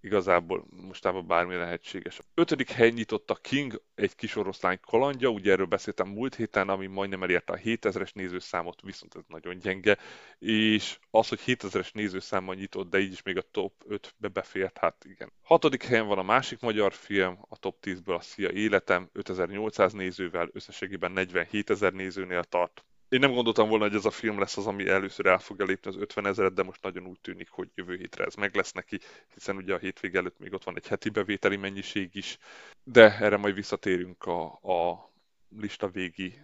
igazából 0.00 0.66
mostában 0.70 1.26
bármi 1.26 1.54
lehetséges. 1.54 2.20
Ötödik 2.34 2.70
hely 2.70 2.90
nyitott 2.90 3.30
a 3.30 3.34
King, 3.34 3.82
egy 3.94 4.14
kis 4.14 4.36
oroszlány 4.36 4.78
kalandja, 4.80 5.28
ugye 5.28 5.52
erről 5.52 5.66
beszéltem 5.66 6.08
múlt 6.08 6.34
héten, 6.34 6.68
ami 6.68 6.86
majdnem 6.86 7.22
elérte 7.22 7.52
a 7.52 7.56
7000-es 7.56 8.14
nézőszámot, 8.14 8.80
viszont 8.82 9.14
ez 9.14 9.22
nagyon 9.26 9.58
gyenge, 9.58 9.98
és 10.38 10.98
az, 11.10 11.28
hogy 11.28 11.40
7000-es 11.46 11.92
nézőszámmal 11.92 12.54
nyitott, 12.54 12.90
de 12.90 12.98
így 12.98 13.12
is 13.12 13.22
még 13.22 13.36
a 13.36 13.42
top 13.50 13.72
5-be 13.88 14.28
befért, 14.28 14.78
hát 14.78 15.04
igen. 15.04 15.32
Hatodik 15.42 15.82
helyen 15.82 16.06
van 16.06 16.18
a 16.18 16.22
másik 16.22 16.60
magyar 16.60 16.92
film, 16.92 17.38
a 17.48 17.58
top 17.58 17.76
10-ből 17.82 18.16
a 18.16 18.20
Szia 18.20 18.50
Életem, 18.50 19.08
5800 19.12 19.92
nézővel, 19.92 20.48
összességében 20.52 21.12
47 21.12 21.70
ezer 21.70 21.92
nézőnél 21.92 22.44
tart 22.44 22.84
én 23.08 23.18
nem 23.18 23.32
gondoltam 23.32 23.68
volna, 23.68 23.84
hogy 23.84 23.94
ez 23.94 24.04
a 24.04 24.10
film 24.10 24.38
lesz 24.38 24.56
az, 24.56 24.66
ami 24.66 24.88
először 24.88 25.26
el 25.26 25.38
fogja 25.38 25.64
lépni 25.64 25.90
az 25.90 25.96
50 25.96 26.26
ezeret, 26.26 26.54
de 26.54 26.62
most 26.62 26.82
nagyon 26.82 27.06
úgy 27.06 27.20
tűnik, 27.20 27.50
hogy 27.50 27.68
jövő 27.74 27.96
hétre 27.96 28.24
ez 28.24 28.34
meg 28.34 28.54
lesz 28.54 28.72
neki, 28.72 28.98
hiszen 29.34 29.56
ugye 29.56 29.74
a 29.74 29.78
hétvég 29.78 30.14
előtt 30.14 30.38
még 30.38 30.52
ott 30.52 30.64
van 30.64 30.76
egy 30.76 30.86
heti 30.86 31.08
bevételi 31.08 31.56
mennyiség 31.56 32.14
is, 32.14 32.38
de 32.82 33.18
erre 33.18 33.36
majd 33.36 33.54
visszatérünk 33.54 34.24
a, 34.24 34.44
a 34.52 35.12
lista 35.48 35.88
végi 35.88 36.40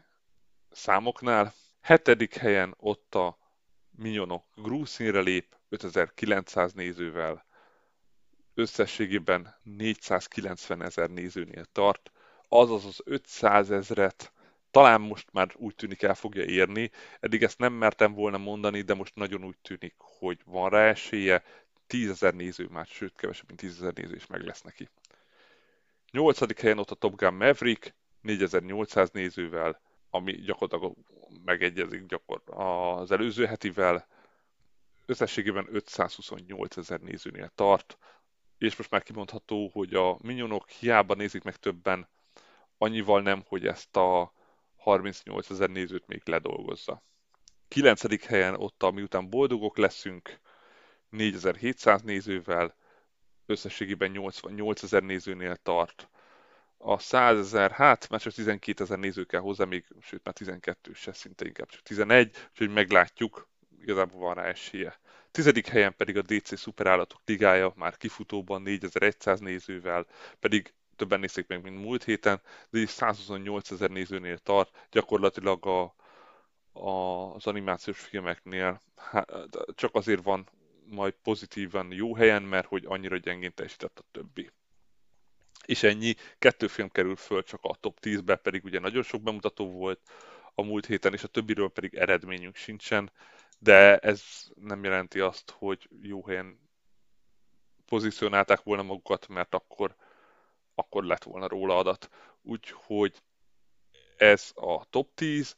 számoknál. 0.70 1.54
Hetedik 1.80 2.34
helyen 2.34 2.74
ott 2.76 3.14
a 3.14 3.38
Minyonok 3.96 4.44
grúszínre 4.54 5.20
lép, 5.20 5.56
5900 5.68 6.72
nézővel, 6.72 7.46
összességében 8.54 9.54
490 9.62 10.82
ezer 10.82 11.10
nézőnél 11.10 11.64
tart, 11.64 12.10
azaz 12.48 12.84
az 12.84 13.00
500 13.04 13.70
ezret 13.70 14.32
talán 14.74 15.00
most 15.00 15.28
már 15.32 15.50
úgy 15.56 15.74
tűnik 15.74 16.02
el 16.02 16.14
fogja 16.14 16.44
érni. 16.44 16.90
Eddig 17.20 17.42
ezt 17.42 17.58
nem 17.58 17.72
mertem 17.72 18.12
volna 18.12 18.38
mondani, 18.38 18.80
de 18.80 18.94
most 18.94 19.14
nagyon 19.14 19.44
úgy 19.44 19.58
tűnik, 19.62 19.94
hogy 19.98 20.40
van 20.44 20.70
rá 20.70 20.88
esélye. 20.88 21.42
10 21.86 22.10
ezer 22.10 22.34
néző 22.34 22.66
már, 22.70 22.86
sőt 22.86 23.16
kevesebb, 23.16 23.46
mint 23.46 23.60
10 23.60 23.82
ezer 23.82 23.92
néző 23.92 24.14
is 24.14 24.26
meg 24.26 24.42
lesz 24.44 24.62
neki. 24.62 24.88
Nyolcadik 26.10 26.60
helyen 26.60 26.78
ott 26.78 26.90
a 26.90 26.94
Top 26.94 27.16
Gun 27.16 27.34
Maverick, 27.34 27.94
4800 28.20 29.10
nézővel, 29.10 29.80
ami 30.10 30.32
gyakorlatilag 30.32 30.94
megegyezik 31.44 32.06
gyakor 32.06 32.42
az 32.46 33.10
előző 33.10 33.46
hetivel. 33.46 34.06
Összességében 35.06 35.68
528 35.70 36.76
ezer 36.76 37.00
nézőnél 37.00 37.50
tart, 37.54 37.98
és 38.58 38.76
most 38.76 38.90
már 38.90 39.02
kimondható, 39.02 39.70
hogy 39.72 39.94
a 39.94 40.18
minyonok 40.22 40.68
hiába 40.70 41.14
nézik 41.14 41.42
meg 41.42 41.56
többen, 41.56 42.08
annyival 42.78 43.22
nem, 43.22 43.42
hogy 43.46 43.66
ezt 43.66 43.96
a 43.96 44.32
38 44.84 45.50
ezer 45.50 45.70
nézőt 45.70 46.06
még 46.06 46.22
ledolgozza. 46.24 47.02
9. 47.68 48.26
helyen 48.26 48.54
ott, 48.54 48.92
miután 48.92 49.30
boldogok 49.30 49.76
leszünk, 49.76 50.40
4700 51.10 52.02
nézővel, 52.02 52.76
összességében 53.46 54.10
88 54.10 54.82
ezer 54.82 55.02
nézőnél 55.02 55.56
tart. 55.56 56.08
A 56.78 56.98
100 56.98 57.38
ezer, 57.38 57.70
hát 57.70 58.08
már 58.08 58.20
csak 58.20 58.32
12 58.32 58.82
ezer 58.82 58.98
néző 58.98 59.24
kell 59.24 59.40
hozzá, 59.40 59.64
még, 59.64 59.86
sőt 60.00 60.24
már 60.24 60.34
12 60.34 60.92
se, 60.92 61.12
szinte 61.12 61.46
inkább 61.46 61.68
csak 61.68 61.82
11, 61.82 62.36
úgyhogy 62.50 62.70
meglátjuk, 62.70 63.48
igazából 63.80 64.20
van 64.20 64.34
rá 64.34 64.44
esélye. 64.44 65.00
Tizedik 65.30 65.66
helyen 65.66 65.96
pedig 65.96 66.16
a 66.16 66.22
DC 66.22 66.58
Szuperállatok 66.58 67.20
Ligája, 67.24 67.72
már 67.76 67.96
kifutóban 67.96 68.62
4100 68.62 69.40
nézővel, 69.40 70.06
pedig 70.40 70.74
többen 70.96 71.20
nézték 71.20 71.46
meg, 71.46 71.62
mint 71.62 71.82
múlt 71.82 72.04
héten, 72.04 72.40
de 72.70 72.78
így 72.78 72.88
128 72.88 73.70
ezer 73.70 73.90
nézőnél 73.90 74.38
tart, 74.38 74.86
gyakorlatilag 74.90 75.66
a, 75.66 75.94
a, 76.72 77.34
az 77.34 77.46
animációs 77.46 78.00
filmeknél 78.00 78.80
hát, 78.96 79.32
csak 79.74 79.94
azért 79.94 80.22
van 80.22 80.48
majd 80.86 81.14
pozitívan 81.22 81.92
jó 81.92 82.14
helyen, 82.14 82.42
mert 82.42 82.66
hogy 82.66 82.84
annyira 82.86 83.16
gyengén 83.16 83.54
teljesített 83.54 83.98
a 83.98 84.04
többi. 84.10 84.50
És 85.66 85.82
ennyi, 85.82 86.14
kettő 86.38 86.66
film 86.66 86.88
kerül 86.88 87.16
föl 87.16 87.42
csak 87.42 87.60
a 87.62 87.76
top 87.80 87.98
10-be, 88.02 88.36
pedig 88.36 88.64
ugye 88.64 88.78
nagyon 88.78 89.02
sok 89.02 89.22
bemutató 89.22 89.70
volt 89.70 90.00
a 90.54 90.62
múlt 90.62 90.86
héten, 90.86 91.12
és 91.12 91.22
a 91.22 91.28
többiről 91.28 91.68
pedig 91.68 91.94
eredményünk 91.94 92.56
sincsen, 92.56 93.12
de 93.58 93.98
ez 93.98 94.22
nem 94.54 94.84
jelenti 94.84 95.20
azt, 95.20 95.50
hogy 95.50 95.88
jó 96.02 96.26
helyen 96.26 96.58
pozícionálták 97.86 98.62
volna 98.62 98.82
magukat, 98.82 99.28
mert 99.28 99.54
akkor 99.54 99.96
akkor 100.74 101.04
lett 101.04 101.22
volna 101.22 101.48
róla 101.48 101.76
adat. 101.76 102.10
Úgyhogy 102.42 103.22
ez 104.16 104.52
a 104.54 104.84
top 104.90 105.14
10, 105.14 105.56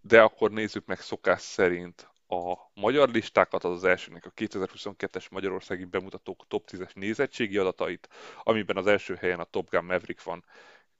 de 0.00 0.22
akkor 0.22 0.50
nézzük 0.50 0.86
meg 0.86 1.00
szokás 1.00 1.40
szerint 1.40 2.10
a 2.28 2.70
magyar 2.74 3.08
listákat, 3.08 3.64
az 3.64 3.72
az 3.72 3.84
elsőnek 3.84 4.26
a 4.26 4.32
2022-es 4.36 5.30
Magyarországi 5.30 5.84
bemutatók 5.84 6.44
top 6.48 6.68
10-es 6.70 6.94
nézettségi 6.94 7.58
adatait, 7.58 8.08
amiben 8.42 8.76
az 8.76 8.86
első 8.86 9.14
helyen 9.14 9.40
a 9.40 9.44
Top 9.44 9.70
Gun 9.70 9.84
Maverick 9.84 10.22
van 10.22 10.44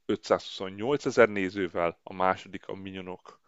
528 0.07 1.07
ezer 1.07 1.29
nézővel, 1.29 1.99
a 2.03 2.13
második 2.13 2.69
a 2.69 2.75
Minyonok 2.75 3.41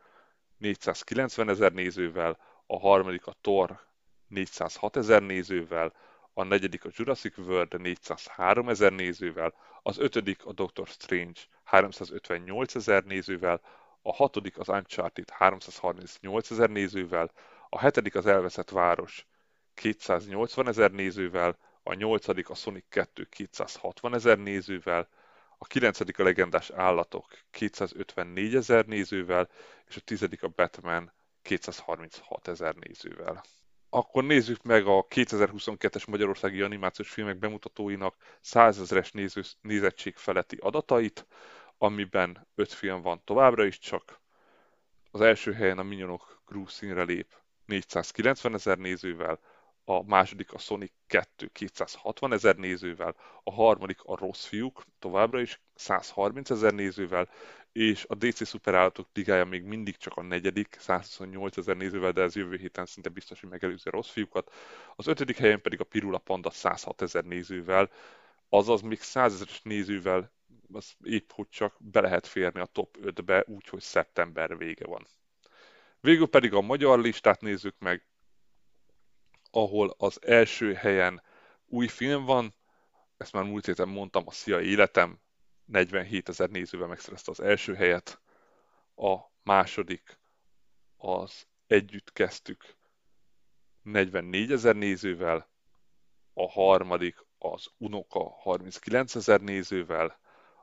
490 0.59 1.49
ezer 1.49 1.73
nézővel, 1.73 2.39
a 2.67 2.79
harmadik 2.79 3.27
a 3.27 3.37
Thor 3.41 3.81
406 4.29 4.97
ezer 4.97 5.23
nézővel, 5.23 5.93
a 6.35 6.43
negyedik 6.43 6.85
a 6.85 6.91
Jurassic 6.93 7.39
World 7.39 7.81
403 7.81 8.69
ezer 8.69 8.93
nézővel, 8.93 9.55
az 9.83 9.99
ötödik 9.99 10.45
a 10.45 10.53
Doctor 10.53 10.87
Strange 10.87 11.41
358 11.65 12.75
ezer 12.75 13.05
nézővel, 13.05 13.61
a 14.03 14.13
hatodik 14.13 14.59
az 14.59 14.69
Uncharted 14.69 15.31
338 15.31 16.51
ezer 16.51 16.71
nézővel, 16.71 17.31
a 17.69 17.79
hetedik 17.79 18.15
az 18.15 18.27
Elveszett 18.27 18.71
Város 18.71 19.27
280 19.75 20.69
ezer 20.69 20.91
nézővel, 20.91 21.59
a 21.83 21.95
nyolcadik 21.95 22.51
a 22.51 22.55
Sonic 22.55 22.85
2 22.89 23.25
260 23.31 24.15
ezer 24.15 24.39
nézővel, 24.39 25.09
a 25.59 25.65
kilencedik 25.65 26.19
a 26.19 26.23
Legendás 26.23 26.71
Állatok 26.71 27.39
254 27.51 28.55
ezer 28.55 28.87
nézővel, 28.87 29.49
és 29.89 29.97
a 29.97 30.01
tizedik 30.01 30.43
a 30.43 30.49
Batman 30.49 31.13
236 31.43 32.49
ezer 32.49 32.75
nézővel. 32.75 33.43
Akkor 33.95 34.25
nézzük 34.25 34.63
meg 34.63 34.87
a 34.87 35.07
2022-es 35.07 36.09
magyarországi 36.09 36.63
animációs 36.63 37.11
filmek 37.11 37.39
bemutatóinak 37.39 38.15
100 38.41 38.79
ezeres 38.81 39.13
nézettség 39.61 40.17
feletti 40.17 40.57
adatait, 40.61 41.27
amiben 41.79 42.49
5 42.55 42.73
film 42.73 43.03
van 43.03 43.23
továbbra 43.25 43.65
is 43.65 43.79
csak. 43.79 44.21
Az 45.11 45.21
első 45.21 45.53
helyen 45.53 45.79
a 45.79 45.83
Minyonok 45.83 46.43
Groove 46.47 46.71
színre 46.71 47.03
lép 47.03 47.27
490 47.67 48.55
ezer 48.55 48.79
nézővel, 48.79 49.41
a 49.85 50.03
második 50.03 50.53
a 50.53 50.59
Sonic 50.59 50.93
2 51.07 51.47
260 51.47 52.33
ezer 52.33 52.57
nézővel, 52.57 53.17
a 53.43 53.53
harmadik 53.53 54.03
a 54.03 54.17
Rossz 54.17 54.45
fiúk 54.45 54.85
továbbra 54.99 55.41
is 55.41 55.61
130 55.75 56.51
ezer 56.51 56.75
nézővel, 56.75 57.29
és 57.73 58.05
a 58.09 58.15
DC 58.15 58.47
szuperállatok 58.47 59.09
ligája 59.13 59.45
még 59.45 59.63
mindig 59.63 59.97
csak 59.97 60.17
a 60.17 60.23
negyedik, 60.23 60.77
128 60.79 61.57
ezer 61.57 61.77
nézővel, 61.77 62.13
de 62.13 62.23
ez 62.23 62.37
jövő 62.37 62.57
héten 62.57 62.87
szinte 62.87 63.09
biztos, 63.09 63.41
hogy 63.41 63.51
megelőzi 63.51 63.89
a 63.89 63.93
rossz 63.93 64.11
fiúkat. 64.11 64.53
Az 64.97 65.07
ötödik 65.07 65.37
helyen 65.37 65.61
pedig 65.61 65.81
a 65.81 65.85
Pirula 65.85 66.19
Panda 66.19 66.51
106 66.51 67.03
ezer 67.03 67.25
nézővel, 67.25 67.91
azaz 68.49 68.81
még 68.81 69.01
100 69.01 69.35
ezeres 69.35 69.63
nézővel 69.63 70.33
az 70.73 70.93
épp 71.03 71.31
hogy 71.31 71.49
csak 71.49 71.77
be 71.79 72.01
lehet 72.01 72.27
férni 72.27 72.61
a 72.61 72.67
top 72.67 72.97
5-be, 73.03 73.45
úgyhogy 73.47 73.81
szeptember 73.81 74.57
vége 74.57 74.87
van. 74.87 75.07
Végül 76.01 76.27
pedig 76.27 76.55
a 76.55 76.61
magyar 76.61 77.01
listát 77.01 77.41
nézzük 77.41 77.75
meg, 77.79 78.07
ahol 79.55 79.95
az 79.99 80.19
első 80.23 80.75
helyen 80.75 81.23
új 81.67 81.87
film 81.87 82.25
van, 82.25 82.55
ezt 83.17 83.33
már 83.33 83.45
múlt 83.45 83.67
héten 83.67 83.89
mondtam, 83.89 84.23
a 84.27 84.31
Szia 84.31 84.61
Életem, 84.61 85.21
47 85.65 86.29
ezer 86.29 86.51
nézővel 86.51 86.89
megszerezte 86.89 87.31
az 87.31 87.41
első 87.41 87.75
helyet, 87.75 88.21
a 88.97 89.19
második 89.43 90.19
az 90.97 91.47
Együtt 91.67 92.13
kezdtük. 92.13 92.77
44 93.83 94.53
ezer 94.53 94.77
nézővel, 94.77 95.49
a 96.33 96.51
harmadik 96.51 97.27
az 97.39 97.67
Unoka 97.79 98.31
39 98.31 99.15
ezer 99.15 99.41
nézővel, 99.41 100.19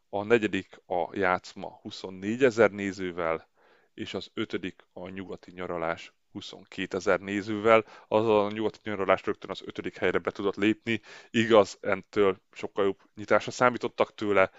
a 0.09 0.23
negyedik 0.23 0.81
a 0.85 1.15
Játszma 1.17 1.79
24 1.81 2.43
ezer 2.43 2.71
nézővel, 2.71 3.47
és 3.93 4.13
az 4.13 4.31
ötödik 4.33 4.85
a 4.93 5.09
Nyugati 5.09 5.51
Nyaralás 5.51 6.13
22 6.31 6.97
ezer 6.97 7.19
nézővel, 7.19 7.85
az 8.07 8.27
a 8.27 8.49
nyugati 8.51 8.79
nyaralás 8.83 9.23
rögtön 9.23 9.49
az 9.49 9.61
ötödik 9.65 9.97
helyre 9.97 10.17
be 10.17 10.31
tudott 10.31 10.55
lépni. 10.55 11.01
Igaz, 11.29 11.77
entől 11.81 12.37
sokkal 12.51 12.85
jobb 12.85 12.99
nyitásra 13.15 13.51
számítottak 13.51 14.15
tőle, 14.15 14.51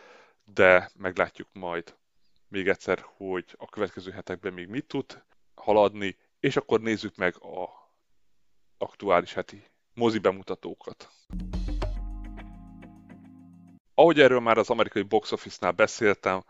de 0.44 0.90
meglátjuk 0.94 1.48
majd 1.52 1.94
még 2.48 2.68
egyszer, 2.68 3.04
hogy 3.16 3.54
a 3.58 3.66
következő 3.66 4.10
hetekben 4.10 4.52
még 4.52 4.68
mit 4.68 4.86
tud 4.86 5.22
haladni, 5.54 6.16
és 6.40 6.56
akkor 6.56 6.80
nézzük 6.80 7.16
meg 7.16 7.42
a 7.42 7.68
aktuális 8.78 9.32
heti 9.32 9.64
mozi 9.94 10.18
bemutatókat. 10.18 11.10
Ahogy 13.94 14.20
erről 14.20 14.40
már 14.40 14.58
az 14.58 14.70
amerikai 14.70 15.02
box 15.02 15.32
office-nál 15.32 15.72
beszéltem, 15.72 16.44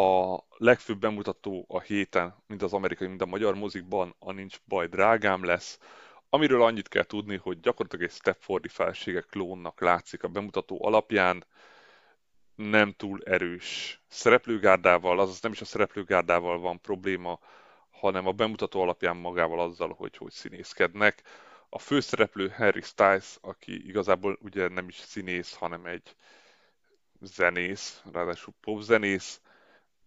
a 0.00 0.44
legfőbb 0.56 0.98
bemutató 0.98 1.64
a 1.68 1.80
héten, 1.80 2.34
mind 2.46 2.62
az 2.62 2.72
amerikai, 2.72 3.08
mind 3.08 3.22
a 3.22 3.26
magyar 3.26 3.54
mozikban, 3.54 4.14
a 4.18 4.32
Nincs 4.32 4.60
baj 4.66 4.86
drágám 4.86 5.44
lesz, 5.44 5.78
amiről 6.28 6.62
annyit 6.62 6.88
kell 6.88 7.04
tudni, 7.04 7.36
hogy 7.36 7.60
gyakorlatilag 7.60 8.04
egy 8.04 8.14
Stepfordi 8.14 8.68
felsége 8.68 9.20
klónnak 9.20 9.80
látszik 9.80 10.22
a 10.22 10.28
bemutató 10.28 10.84
alapján, 10.84 11.44
nem 12.54 12.92
túl 12.92 13.22
erős 13.24 14.00
szereplőgárdával, 14.08 15.20
azaz 15.20 15.40
nem 15.40 15.52
is 15.52 15.60
a 15.60 15.64
szereplőgárdával 15.64 16.58
van 16.58 16.80
probléma, 16.80 17.38
hanem 17.90 18.26
a 18.26 18.32
bemutató 18.32 18.80
alapján 18.80 19.16
magával 19.16 19.60
azzal, 19.60 19.92
hogy 19.92 20.16
hogy 20.16 20.32
színészkednek. 20.32 21.22
A 21.68 21.78
főszereplő 21.78 22.48
Harry 22.48 22.80
Styles, 22.80 23.38
aki 23.40 23.86
igazából 23.88 24.38
ugye 24.42 24.68
nem 24.68 24.88
is 24.88 24.96
színész, 24.96 25.54
hanem 25.54 25.86
egy 25.86 26.16
zenész, 27.20 28.02
ráadásul 28.12 28.54
popzenész, 28.60 29.40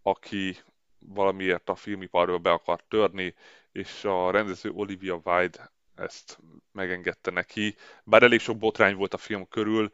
aki 0.03 0.57
valamiért 0.99 1.69
a 1.69 1.75
filmiparról 1.75 2.37
be 2.37 2.51
akar 2.51 2.83
törni, 2.87 3.35
és 3.71 4.03
a 4.03 4.31
rendező 4.31 4.69
Olivia 4.69 5.21
Wilde 5.23 5.71
ezt 5.95 6.39
megengedte 6.71 7.31
neki. 7.31 7.75
Bár 8.03 8.23
elég 8.23 8.39
sok 8.39 8.57
botrány 8.57 8.95
volt 8.95 9.13
a 9.13 9.17
film 9.17 9.47
körül, 9.47 9.91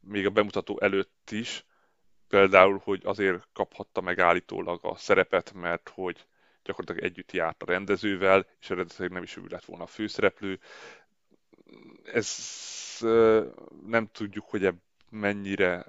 még 0.00 0.26
a 0.26 0.30
bemutató 0.30 0.80
előtt 0.80 1.30
is, 1.30 1.64
például, 2.28 2.80
hogy 2.84 3.00
azért 3.04 3.48
kaphatta 3.52 4.00
meg 4.00 4.18
állítólag 4.18 4.78
a 4.82 4.96
szerepet, 4.96 5.52
mert 5.52 5.90
hogy 5.94 6.26
gyakorlatilag 6.64 7.10
együtt 7.10 7.32
járt 7.32 7.62
a 7.62 7.66
rendezővel, 7.66 8.46
és 8.60 8.70
eredetileg 8.70 9.10
nem 9.10 9.22
is 9.22 9.36
ő 9.36 9.42
lett 9.48 9.64
volna 9.64 9.84
a 9.84 9.86
főszereplő. 9.86 10.60
Ez 12.04 12.36
nem 13.86 14.06
tudjuk, 14.12 14.48
hogy 14.48 14.74
mennyire 15.10 15.86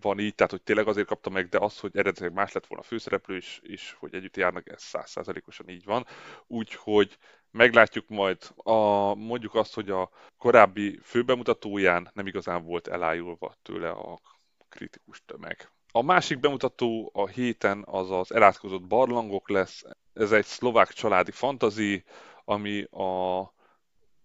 van 0.00 0.18
így, 0.18 0.34
tehát 0.34 0.52
hogy 0.52 0.62
tényleg 0.62 0.88
azért 0.88 1.06
kapta 1.06 1.30
meg, 1.30 1.48
de 1.48 1.58
az, 1.58 1.78
hogy 1.78 1.96
eredetileg 1.96 2.32
más 2.32 2.52
lett 2.52 2.66
volna 2.66 2.84
a 2.84 2.86
főszereplő 2.86 3.36
is, 3.36 3.60
és 3.62 3.96
hogy 3.98 4.14
együtt 4.14 4.36
járnak, 4.36 4.68
ez 4.68 4.82
százszázalékosan 4.82 5.68
így 5.68 5.84
van. 5.84 6.06
Úgyhogy 6.46 7.18
meglátjuk 7.50 8.08
majd, 8.08 8.38
a, 8.56 8.74
mondjuk 9.14 9.54
azt, 9.54 9.74
hogy 9.74 9.90
a 9.90 10.10
korábbi 10.38 10.98
főbemutatóján 11.02 12.10
nem 12.14 12.26
igazán 12.26 12.64
volt 12.64 12.88
elájulva 12.88 13.54
tőle 13.62 13.90
a 13.90 14.20
kritikus 14.68 15.22
tömeg. 15.26 15.68
A 15.92 16.02
másik 16.02 16.40
bemutató 16.40 17.10
a 17.14 17.26
héten 17.26 17.82
az 17.86 18.10
az 18.10 18.32
elátkozott 18.32 18.82
barlangok 18.82 19.48
lesz. 19.48 19.82
Ez 20.12 20.32
egy 20.32 20.44
szlovák 20.44 20.88
családi 20.92 21.30
fantazi, 21.30 22.04
ami 22.44 22.82
a 22.82 23.52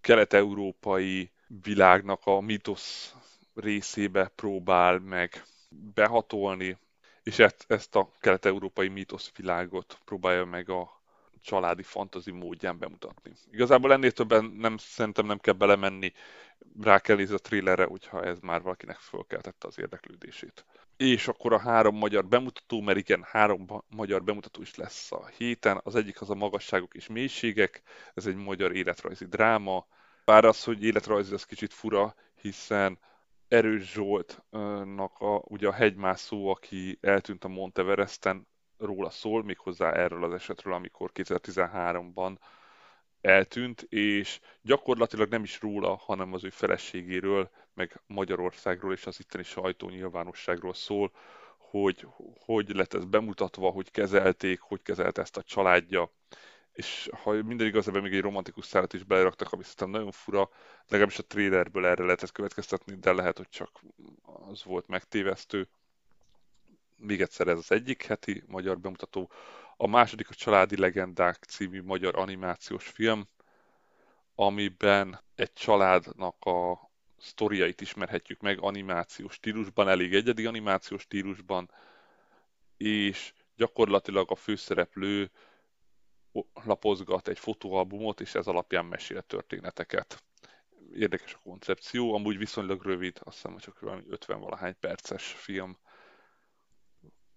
kelet-európai 0.02 1.32
világnak 1.48 2.26
a 2.26 2.40
mitosz 2.40 3.16
részébe 3.54 4.28
próbál 4.28 5.00
meg 5.00 5.44
behatolni, 5.70 6.78
és 7.24 7.40
ezt, 7.40 7.66
ezt 7.68 7.96
a 7.96 8.12
kelet-európai 8.20 8.88
mítoszvilágot 8.88 10.00
próbálja 10.06 10.46
meg 10.46 10.70
a 10.70 11.02
családi 11.42 11.84
fantazi 11.84 12.32
módján 12.32 12.80
bemutatni. 12.80 13.32
Igazából 13.52 13.94
ennél 13.94 14.12
többen 14.12 14.46
nem, 14.46 14.78
szerintem 14.78 15.26
nem 15.26 15.40
kell 15.40 15.54
belemenni, 15.54 16.14
rá 16.82 17.00
kell 17.00 17.16
nézni 17.16 17.36
a 17.36 17.38
trailerre, 17.38 17.86
hogyha 17.86 18.24
ez 18.24 18.40
már 18.40 18.62
valakinek 18.62 18.98
fölkeltette 18.98 19.68
az 19.68 19.80
érdeklődését. 19.80 20.66
És 20.98 21.28
akkor 21.28 21.54
a 21.54 21.60
három 21.60 21.96
magyar 21.96 22.26
bemutató, 22.26 22.82
mert 22.82 22.98
igen, 22.98 23.24
három 23.24 23.66
magyar 23.90 24.24
bemutató 24.24 24.62
is 24.62 24.76
lesz 24.76 25.12
a 25.12 25.26
héten. 25.38 25.82
Az 25.84 25.96
egyik 25.96 26.22
az 26.22 26.30
a 26.30 26.36
magasságok 26.36 26.94
és 26.94 27.08
mélységek, 27.08 27.82
ez 28.14 28.26
egy 28.26 28.36
magyar 28.36 28.76
életrajzi 28.76 29.26
dráma. 29.26 29.86
Bár 30.26 30.46
az, 30.46 30.64
hogy 30.64 30.84
életrajzi, 30.84 31.34
az 31.34 31.46
kicsit 31.46 31.74
fura, 31.74 32.16
hiszen 32.42 33.00
Erős 33.50 33.92
Zsoltnak 33.92 35.20
a, 35.20 35.42
ugye 35.46 35.68
a 35.68 35.72
hegymászó, 35.72 36.48
aki 36.48 36.98
eltűnt 37.02 37.44
a 37.44 37.48
Monteveresten, 37.48 38.48
róla 38.78 39.10
szól, 39.10 39.44
méghozzá 39.44 39.92
erről 39.92 40.24
az 40.24 40.34
esetről, 40.34 40.74
amikor 40.74 41.12
2013-ban 41.14 42.38
eltűnt, 43.22 43.82
és 43.82 44.40
gyakorlatilag 44.62 45.30
nem 45.30 45.44
is 45.44 45.62
róla, 45.62 45.96
hanem 45.96 46.34
az 46.34 46.44
ő 46.44 46.50
feleségéről, 46.50 47.50
meg 47.74 48.02
Magyarországról 48.08 48.94
és 48.94 49.06
az 49.06 49.20
itteni 49.20 49.44
sajtó 49.44 49.90
nyilvánosságról 49.90 50.74
szól, 50.74 51.12
hogy 51.58 52.08
hogy 52.46 52.70
lett 52.70 52.94
ez 52.94 53.06
bemutatva, 53.06 53.70
hogy 53.70 53.92
kezelték, 53.92 54.60
hogy 54.60 54.82
kezelt 54.82 55.18
ezt 55.18 55.38
a 55.38 55.44
családja, 55.44 56.12
és 56.80 57.10
ha 57.24 57.32
minden 57.32 57.68
igaz, 57.68 57.88
ebben 57.88 58.02
még 58.02 58.14
egy 58.14 58.22
romantikus 58.22 58.66
szállat 58.66 58.94
is 58.94 59.04
beleraktak, 59.04 59.52
ami 59.52 59.64
szerintem 59.64 59.90
nagyon 59.90 60.12
fura, 60.12 60.50
legalábbis 60.88 61.20
a 61.20 61.26
trailerből 61.26 61.86
erre 61.86 62.04
lehetett 62.04 62.32
következtetni, 62.32 62.96
de 62.96 63.12
lehet, 63.12 63.38
hogy 63.38 63.50
csak 63.50 63.82
az 64.50 64.64
volt 64.64 64.88
megtévesztő. 64.88 65.68
Még 66.98 67.22
egyszer 67.22 67.48
ez 67.48 67.58
az 67.58 67.72
egyik 67.72 68.06
heti 68.06 68.44
magyar 68.48 68.80
bemutató. 68.80 69.32
A 69.78 69.88
második 69.88 70.30
a 70.30 70.34
Családi 70.34 70.78
Legendák 70.78 71.44
című 71.44 71.82
magyar 71.82 72.16
animációs 72.16 72.88
film, 72.88 73.28
amiben 74.36 75.22
egy 75.36 75.54
családnak 75.54 76.46
a 76.46 76.90
sztoriait 77.18 77.82
ismerhetjük 77.82 78.42
meg 78.42 78.60
animációs 78.62 79.34
stílusban, 79.34 79.90
elég 79.90 80.14
egyedi 80.14 80.46
animációs 80.46 81.02
stílusban, 81.02 81.72
és 82.78 83.34
gyakorlatilag 83.56 84.32
a 84.32 84.36
főszereplő 84.36 85.32
lapozgat 86.54 87.28
egy 87.28 87.40
fotóalbumot, 87.40 88.22
és 88.22 88.36
ez 88.36 88.48
alapján 88.48 88.86
mesél 88.86 89.22
történeteket. 89.22 90.24
Érdekes 90.94 91.34
a 91.34 91.40
koncepció, 91.44 92.14
amúgy 92.14 92.38
viszonylag 92.38 92.84
rövid, 92.84 93.20
azt 93.24 93.36
hiszem, 93.36 93.52
hogy 93.52 93.62
csak 93.62 93.80
50-valahány 94.10 94.76
perces 94.80 95.32
film. 95.32 95.78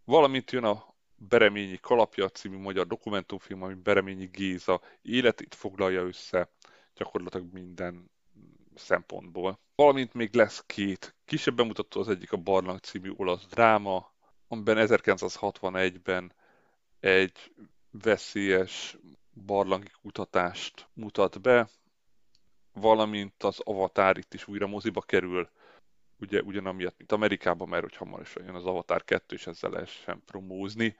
Valamint 0.05 0.51
jön 0.51 0.65
a 0.65 0.95
Bereményi 1.15 1.79
Kalapja 1.81 2.29
című 2.29 2.57
magyar 2.57 2.87
dokumentumfilm, 2.87 3.63
ami 3.63 3.75
Bereményi 3.75 4.27
Géza 4.27 4.81
életét 5.03 5.55
foglalja 5.55 6.03
össze 6.03 6.51
gyakorlatilag 6.95 7.53
minden 7.53 8.11
szempontból. 8.75 9.59
Valamint 9.75 10.15
még 10.15 10.35
lesz 10.35 10.63
két 10.67 11.15
kisebb 11.25 11.55
bemutató, 11.57 12.01
az 12.01 12.09
egyik 12.09 12.33
a 12.33 12.37
Barlang 12.37 12.79
című 12.79 13.13
olasz 13.17 13.47
dráma, 13.47 14.13
amiben 14.49 14.77
1961-ben 14.89 16.33
egy 17.01 17.55
veszélyes 17.93 18.97
barlangi 19.47 19.91
kutatást 20.03 20.89
mutat 20.93 21.41
be, 21.41 21.69
valamint 22.73 23.43
az 23.43 23.61
Avatar 23.61 24.19
itt 24.19 24.35
is 24.35 24.49
újra 24.49 24.67
moziba 24.67 25.01
kerül, 25.01 25.51
ugye 26.21 26.41
ugyanamiatt, 26.41 26.99
mint 26.99 27.13
Amerikában, 27.13 27.69
mert 27.69 27.83
hogy 27.83 27.97
hamarosan 27.97 28.45
jön 28.45 28.55
az 28.55 28.67
Avatar 28.67 29.05
2, 29.05 29.35
és 29.35 29.47
ezzel 29.47 29.71
lehessen 29.71 30.23
promózni. 30.27 30.97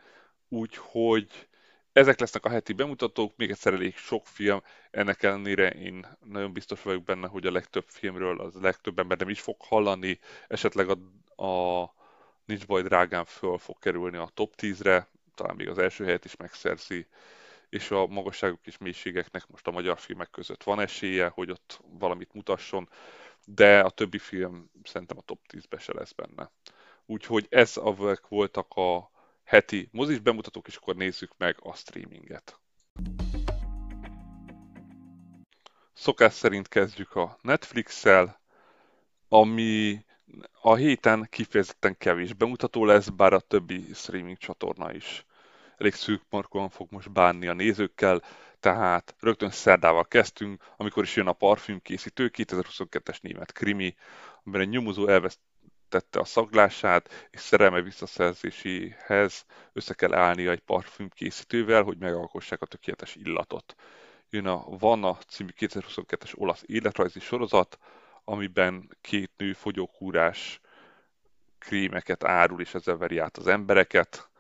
Úgyhogy 0.49 1.49
ezek 1.93 2.21
lesznek 2.21 2.45
a 2.45 2.49
heti 2.49 2.73
bemutatók, 2.73 3.37
még 3.37 3.51
egyszer 3.51 3.73
elég 3.73 3.97
sok 3.97 4.27
film, 4.27 4.63
ennek 4.91 5.23
ellenére 5.23 5.71
én 5.71 6.07
nagyon 6.25 6.53
biztos 6.53 6.83
vagyok 6.83 7.05
benne, 7.05 7.27
hogy 7.27 7.47
a 7.47 7.53
legtöbb 7.53 7.85
filmről 7.87 8.41
az 8.41 8.55
legtöbb 8.55 8.99
ember 8.99 9.19
nem 9.19 9.29
is 9.29 9.41
fog 9.41 9.57
hallani, 9.59 10.19
esetleg 10.49 10.89
a, 10.89 10.99
a 11.45 11.95
Nincs 12.45 12.67
baj 12.67 12.83
drágán 12.83 13.25
föl 13.25 13.59
fog 13.59 13.79
kerülni 13.79 14.17
a 14.17 14.31
top 14.35 14.55
10-re, 14.57 15.09
talán 15.43 15.57
még 15.57 15.69
az 15.69 15.79
első 15.79 16.05
helyet 16.05 16.25
is 16.25 16.37
megszerzi, 16.37 17.07
és 17.69 17.91
a 17.91 18.07
magasságok 18.07 18.67
és 18.67 18.79
mélységeknek 18.79 19.47
most 19.47 19.67
a 19.67 19.71
magyar 19.71 19.99
filmek 19.99 20.31
között 20.31 20.63
van 20.63 20.81
esélye, 20.81 21.29
hogy 21.29 21.51
ott 21.51 21.81
valamit 21.99 22.33
mutasson, 22.33 22.89
de 23.45 23.81
a 23.81 23.91
többi 23.91 24.19
film 24.19 24.71
szerintem 24.83 25.19
a 25.19 25.23
top 25.23 25.39
10-be 25.49 25.79
se 25.79 25.93
lesz 25.95 26.13
benne. 26.13 26.51
Úgyhogy 27.07 27.47
ez 27.51 27.77
avek 27.77 28.29
voltak 28.29 28.73
a 28.73 29.11
heti 29.45 29.89
mozis 29.93 30.19
bemutatók, 30.19 30.67
és 30.67 30.77
akkor 30.77 30.97
nézzük 30.97 31.37
meg 31.37 31.57
a 31.63 31.75
streaminget. 31.75 32.61
Szokás 35.93 36.33
szerint 36.33 36.69
kezdjük 36.69 37.15
a 37.15 37.39
Netflix-szel, 37.41 38.41
ami 39.29 40.05
a 40.61 40.75
héten 40.75 41.27
kifejezetten 41.31 41.97
kevés 41.99 42.33
bemutató 42.33 42.85
lesz, 42.85 43.09
bár 43.09 43.33
a 43.33 43.41
többi 43.41 43.85
streaming 43.95 44.37
csatorna 44.37 44.93
is 44.93 45.25
elég 45.77 45.95
szűk 45.95 46.23
markon 46.31 46.69
fog 46.69 46.87
most 46.91 47.13
bánni 47.13 47.47
a 47.47 47.53
nézőkkel, 47.53 48.23
tehát 48.61 49.15
rögtön 49.21 49.51
szerdával 49.51 50.05
kezdtünk, 50.05 50.63
amikor 50.77 51.03
is 51.03 51.17
jön 51.17 51.27
a 51.27 51.33
parfümkészítő, 51.33 52.31
2022-es 52.35 53.21
német 53.21 53.53
krimi, 53.53 53.95
amiben 54.45 54.61
egy 54.61 54.69
nyomozó 54.69 55.07
elvesztette 55.07 56.21
a 56.21 56.25
szaglását, 56.25 57.29
és 57.31 57.41
szerelme 57.41 57.83
visszaszerzéséhez 57.83 59.45
össze 59.73 59.95
kell 59.95 60.15
állnia 60.15 60.51
egy 60.51 60.61
parfümkészítővel, 60.61 61.83
hogy 61.83 61.99
megalkossák 61.99 62.63
a 62.63 62.67
tökéletes 62.67 63.17
illatot. 63.17 63.75
Jön 64.31 64.47
a 64.47 64.65
Vanna 64.79 65.19
című 65.29 65.51
2022-es 65.59 66.33
olasz 66.35 66.63
életrajzi 66.67 67.21
sorozat, 67.21 67.79
amiben 68.25 68.97
két 69.01 69.31
nő 69.37 69.53
fogyókúrás 69.53 70.61
krémeket 71.59 72.25
árul, 72.25 72.61
és 72.61 72.75
ezzel 72.75 72.97
veri 72.97 73.19
át 73.19 73.37
az 73.37 73.47
embereket. 73.47 74.31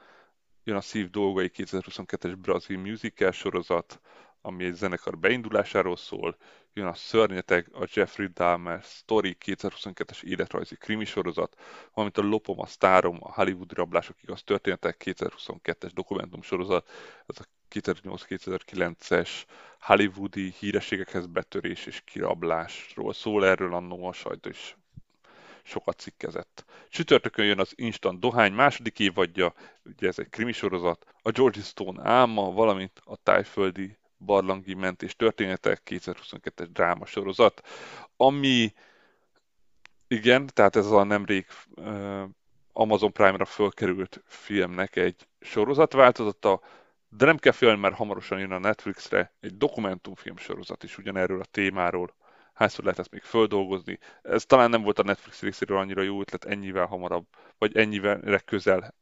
Jön 0.65 0.77
a 0.77 0.81
Szív 0.81 1.11
dolgai 1.11 1.51
2022-es 1.55 2.37
brazil 2.41 2.79
musical 2.79 3.31
sorozat, 3.31 4.01
ami 4.41 4.65
egy 4.65 4.75
zenekar 4.75 5.19
beindulásáról 5.19 5.97
szól, 5.97 6.37
jön 6.73 6.87
a 6.87 6.95
Szörnyeteg, 6.95 7.69
a 7.73 7.89
Jeffrey 7.93 8.27
Dahmer 8.27 8.83
Story 8.83 9.37
2022-es 9.45 10.23
életrajzi 10.23 10.77
krimi 10.77 11.05
sorozat, 11.05 11.57
valamint 11.95 12.19
a 12.19 12.23
Lopom, 12.23 12.61
a 12.61 12.67
Sztárom, 12.67 13.19
a 13.21 13.33
Hollywood 13.33 13.73
rablások 13.73 14.23
igaz 14.23 14.43
történetek 14.43 15.03
2022-es 15.05 15.91
dokumentum 15.95 16.43
sorozat, 16.43 16.91
ez 17.27 17.37
a 17.39 17.45
2008-2009-es 17.71 19.45
hollywoodi 19.81 20.55
hírességekhez 20.59 21.27
betörés 21.27 21.87
és 21.87 22.01
kirablásról 22.05 23.13
szól, 23.13 23.47
erről 23.47 23.75
annó 23.75 24.07
a 24.07 24.13
sajtó 24.13 24.49
is 24.49 24.77
sokat 25.63 25.99
cikkezett. 25.99 26.65
Csütörtökön 26.89 27.45
jön 27.45 27.59
az 27.59 27.73
Instant 27.75 28.21
Dohány 28.21 28.53
második 28.53 28.99
évadja, 28.99 29.55
ugye 29.85 30.09
ez 30.09 30.19
egy 30.19 30.29
krimi 30.29 30.53
sorozat, 30.53 31.07
a 31.23 31.31
George 31.31 31.61
Stone 31.61 32.09
álma, 32.09 32.53
valamint 32.53 33.01
a 33.05 33.17
tájföldi 33.17 33.99
barlangi 34.19 34.75
mentés 34.75 35.17
történetek 35.17 35.83
2022-es 35.87 36.69
dráma 36.73 37.07
sorozat, 37.07 37.69
ami 38.17 38.73
igen, 40.09 40.47
tehát 40.53 40.77
ez 40.77 40.87
a 40.87 41.03
nemrég 41.03 41.47
uh, 41.75 42.23
Amazon 42.73 43.13
Prime-ra 43.13 43.45
fölkerült 43.45 44.23
filmnek 44.27 44.97
egy 44.97 45.29
sorozatváltozata, 45.41 46.61
de 47.09 47.25
nem 47.25 47.37
kell 47.37 47.53
félni, 47.53 47.81
mert 47.81 47.95
hamarosan 47.95 48.39
jön 48.39 48.53
a 48.53 48.59
Netflixre 48.59 49.33
egy 49.41 49.57
dokumentumfilm 49.57 50.37
sorozat 50.37 50.83
is 50.83 50.99
ugyanerről 50.99 51.41
a 51.41 51.45
témáról. 51.45 52.15
Hányszor 52.53 52.85
lehet 52.85 52.99
ezt 52.99 53.11
még 53.11 53.23
földolgozni? 53.23 53.99
Ez 54.23 54.45
talán 54.45 54.71
nem 54.71 54.83
volt 54.83 54.99
a 54.99 55.03
Netflix 55.03 55.41
részéről 55.41 55.79
annyira 55.79 56.03
jó 56.03 56.21
ötlet 56.21 56.45
ennyivel 56.45 56.87
hamarabb, 56.87 57.27
vagy 57.59 57.77
ennyivel 57.77 58.41
közel 58.41 58.95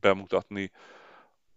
bemutatni 0.00 0.70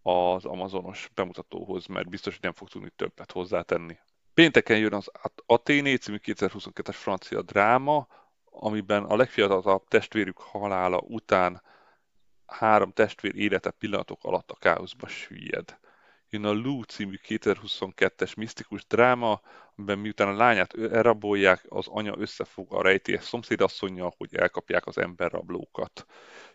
az 0.02 0.46
Amazonos 0.46 1.10
bemutatóhoz, 1.14 1.86
mert 1.86 2.10
biztos, 2.10 2.34
hogy 2.34 2.44
nem 2.44 2.54
fog 2.54 2.70
tudni 2.70 2.90
többet 2.90 3.32
hozzátenni. 3.32 3.98
Pénteken 4.34 4.78
jön 4.78 4.94
az 4.94 5.12
Athéné 5.46 5.96
című 5.96 6.18
2022-es 6.22 6.96
francia 6.96 7.42
dráma, 7.42 8.08
amiben 8.46 9.04
a 9.04 9.16
legfiatalabb 9.16 9.88
testvérük 9.88 10.38
halála 10.38 10.98
után 10.98 11.62
három 12.46 12.92
testvér 12.92 13.36
élete 13.36 13.72
pillanatok 13.72 14.24
alatt 14.24 14.52
a 14.52 14.58
káoszba 14.60 15.08
süllyed. 15.08 15.80
Jön 16.32 16.46
a 16.46 16.54
Lou 16.54 16.84
című 16.84 17.15
2022-es 17.28 18.38
misztikus 18.38 18.86
dráma, 18.86 19.42
amiben 19.76 20.00
miután 20.00 20.28
a 20.28 20.38
lányát 20.38 20.74
elrabolják, 20.74 21.65
az 21.70 21.88
anya 21.88 22.15
összefog 22.18 22.74
a 22.74 22.82
rejtélyes 22.82 23.24
szomszédasszonyjal, 23.24 24.13
hogy 24.18 24.36
elkapják 24.36 24.86
az 24.86 24.98
emberrablókat. 24.98 26.06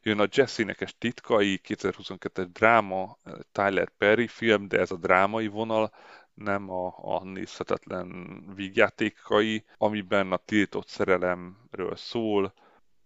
Jön 0.02 0.20
a 0.20 0.26
Jesse-nekes 0.30 0.94
titkai, 0.98 1.60
2022-es 1.68 2.48
dráma, 2.52 3.18
Tyler 3.52 3.88
Perry 3.98 4.26
film, 4.26 4.68
de 4.68 4.78
ez 4.78 4.90
a 4.90 4.96
drámai 4.96 5.46
vonal, 5.46 5.92
nem 6.34 6.70
a, 6.70 6.94
a 6.96 7.24
nézhetetlen 7.24 8.40
vígjátékai, 8.54 9.64
amiben 9.76 10.32
a 10.32 10.36
tiltott 10.36 10.88
szerelemről 10.88 11.96
szól, 11.96 12.54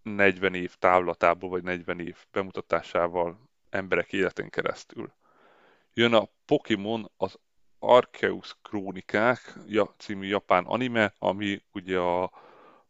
40 0.02 0.54
év 0.54 0.74
távlatából, 0.74 1.50
vagy 1.50 1.62
40 1.62 2.00
év 2.00 2.16
bemutatásával 2.32 3.48
emberek 3.70 4.12
életén 4.12 4.50
keresztül. 4.50 5.12
Jön 5.98 6.12
a 6.12 6.28
Pokémon 6.46 7.10
az 7.16 7.38
Arceus 7.78 8.56
Krónikák 8.62 9.58
című 9.96 10.26
japán 10.26 10.64
anime, 10.64 11.14
ami 11.18 11.62
ugye 11.72 11.98
a 11.98 12.32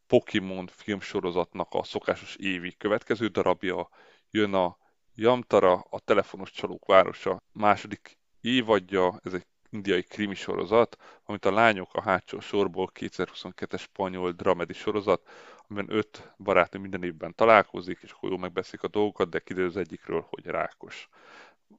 Pokémon 0.06 0.66
filmsorozatnak 0.66 1.74
a 1.74 1.82
szokásos 1.82 2.36
évi 2.36 2.76
következő 2.76 3.26
darabja. 3.26 3.88
Jön 4.30 4.54
a 4.54 4.76
Yamtara, 5.14 5.84
a 5.90 6.00
telefonos 6.00 6.50
csalók 6.50 6.86
városa 6.86 7.40
második 7.52 8.18
évadja, 8.40 9.20
ez 9.22 9.32
egy 9.32 9.46
indiai 9.70 10.02
krimi 10.02 10.34
sorozat, 10.34 10.96
amit 11.24 11.44
a 11.44 11.52
lányok 11.52 11.94
a 11.94 12.02
hátsó 12.02 12.40
sorból 12.40 12.90
2022-es 12.94 13.80
spanyol 13.80 14.32
dramedi 14.32 14.72
sorozat, 14.72 15.28
amiben 15.68 15.96
öt 15.96 16.34
barátnő 16.38 16.80
minden 16.80 17.02
évben 17.02 17.34
találkozik, 17.34 17.98
és 18.02 18.10
akkor 18.10 18.28
jól 18.28 18.38
megbeszik 18.38 18.82
a 18.82 18.88
dolgokat, 18.88 19.28
de 19.28 19.38
kiderül 19.38 19.68
az 19.68 19.76
egyikről, 19.76 20.26
hogy 20.30 20.46
rákos. 20.46 21.08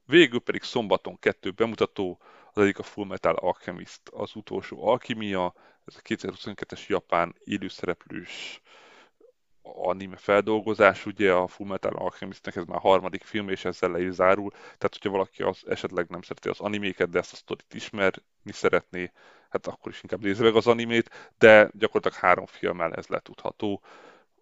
Végül 0.06 0.40
pedig 0.40 0.62
szombaton 0.62 1.18
kettő 1.18 1.50
bemutató, 1.50 2.20
az 2.52 2.62
egyik 2.62 2.78
a 2.78 2.82
Full 2.82 3.06
Metal 3.06 3.34
Alchemist, 3.34 4.08
az 4.08 4.34
utolsó 4.34 4.86
alkimia, 4.88 5.54
ez 5.84 5.96
a 5.96 6.00
2022-es 6.02 6.86
japán 6.86 7.34
élőszereplős 7.44 8.60
anime 9.62 10.16
feldolgozás, 10.16 11.06
ugye 11.06 11.32
a 11.32 11.46
Full 11.46 11.66
Metal 11.66 11.92
Alchemistnek 11.92 12.56
ez 12.56 12.64
már 12.64 12.76
a 12.76 12.80
harmadik 12.80 13.24
film, 13.24 13.48
és 13.48 13.64
ezzel 13.64 13.90
le 13.90 14.02
is 14.02 14.12
zárul. 14.12 14.50
Tehát, 14.50 14.88
hogyha 14.90 15.10
valaki 15.10 15.42
az, 15.42 15.62
esetleg 15.66 16.08
nem 16.08 16.22
szereti 16.22 16.48
az 16.48 16.60
animéket, 16.60 17.10
de 17.10 17.18
ezt 17.18 17.32
a 17.32 17.36
sztorit 17.36 17.74
ismerni 17.74 18.22
szeretné, 18.44 19.12
hát 19.48 19.66
akkor 19.66 19.92
is 19.92 20.02
inkább 20.02 20.20
nézze 20.22 20.42
meg 20.42 20.54
az 20.56 20.66
animét, 20.66 21.32
de 21.38 21.70
gyakorlatilag 21.72 22.24
három 22.24 22.46
filmmel 22.46 22.94
ez 22.94 23.06
letudható. 23.06 23.82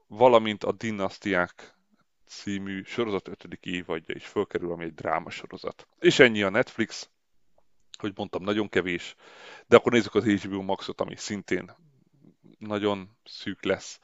Valamint 0.06 0.64
a 0.64 0.72
Dinastiák 0.72 1.77
című 2.28 2.82
sorozat 2.82 3.28
ötödik 3.28 3.64
évadja 3.64 4.14
is 4.14 4.26
fölkerül, 4.26 4.72
ami 4.72 4.84
egy 4.84 4.94
dráma 4.94 5.30
sorozat. 5.30 5.88
És 5.98 6.18
ennyi 6.18 6.42
a 6.42 6.50
Netflix, 6.50 7.10
hogy 7.98 8.12
mondtam, 8.16 8.42
nagyon 8.42 8.68
kevés, 8.68 9.14
de 9.66 9.76
akkor 9.76 9.92
nézzük 9.92 10.14
az 10.14 10.24
HBO 10.24 10.62
Maxot, 10.62 11.00
ami 11.00 11.16
szintén 11.16 11.70
nagyon 12.58 13.18
szűk 13.24 13.64
lesz. 13.64 14.00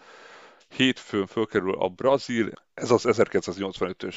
Hétfőn 0.69 1.27
fölkerül 1.27 1.75
a 1.75 1.89
Brazil, 1.89 2.53
ez 2.75 2.91
az 2.91 3.05
1985-ös 3.09 4.17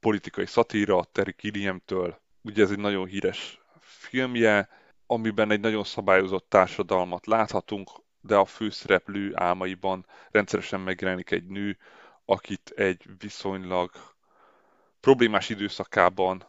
politikai 0.00 0.46
szatíra 0.46 1.04
Terry 1.04 1.34
Gilliam-től. 1.38 2.20
Ugye 2.42 2.62
ez 2.62 2.70
egy 2.70 2.78
nagyon 2.78 3.06
híres 3.06 3.60
filmje, 3.80 4.68
amiben 5.06 5.50
egy 5.50 5.60
nagyon 5.60 5.84
szabályozott 5.84 6.48
társadalmat 6.48 7.26
láthatunk, 7.26 7.90
de 8.20 8.36
a 8.36 8.44
főszereplő 8.44 9.32
álmaiban 9.34 10.06
rendszeresen 10.30 10.80
megjelenik 10.80 11.30
egy 11.30 11.46
nő, 11.46 11.78
akit 12.24 12.70
egy 12.76 13.04
viszonylag 13.18 13.90
problémás 15.00 15.48
időszakában 15.48 16.44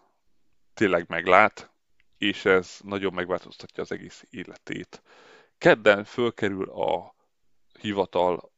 tényleg 0.73 1.05
meglát, 1.07 1.71
és 2.17 2.45
ez 2.45 2.77
nagyon 2.83 3.13
megváltoztatja 3.13 3.83
az 3.83 3.91
egész 3.91 4.25
életét. 4.29 5.01
Kedden 5.57 6.03
fölkerül 6.03 6.69
a 6.69 7.15
hivatal, 7.79 8.51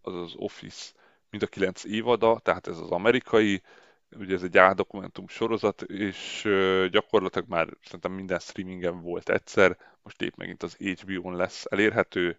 az 0.00 0.14
az 0.14 0.32
Office 0.36 0.92
mind 1.30 1.42
a 1.42 1.46
kilenc 1.46 1.84
évada, 1.84 2.38
tehát 2.38 2.66
ez 2.66 2.78
az 2.78 2.90
amerikai, 2.90 3.62
ugye 4.10 4.34
ez 4.34 4.42
egy 4.42 4.74
dokumentum 4.74 5.28
sorozat, 5.28 5.82
és 5.82 6.42
gyakorlatilag 6.90 7.48
már 7.48 7.68
szerintem 7.82 8.12
minden 8.12 8.38
streamingen 8.38 9.00
volt 9.00 9.28
egyszer, 9.28 9.78
most 10.02 10.22
épp 10.22 10.36
megint 10.36 10.62
az 10.62 10.74
HBO-n 10.74 11.36
lesz 11.36 11.64
elérhető. 11.70 12.38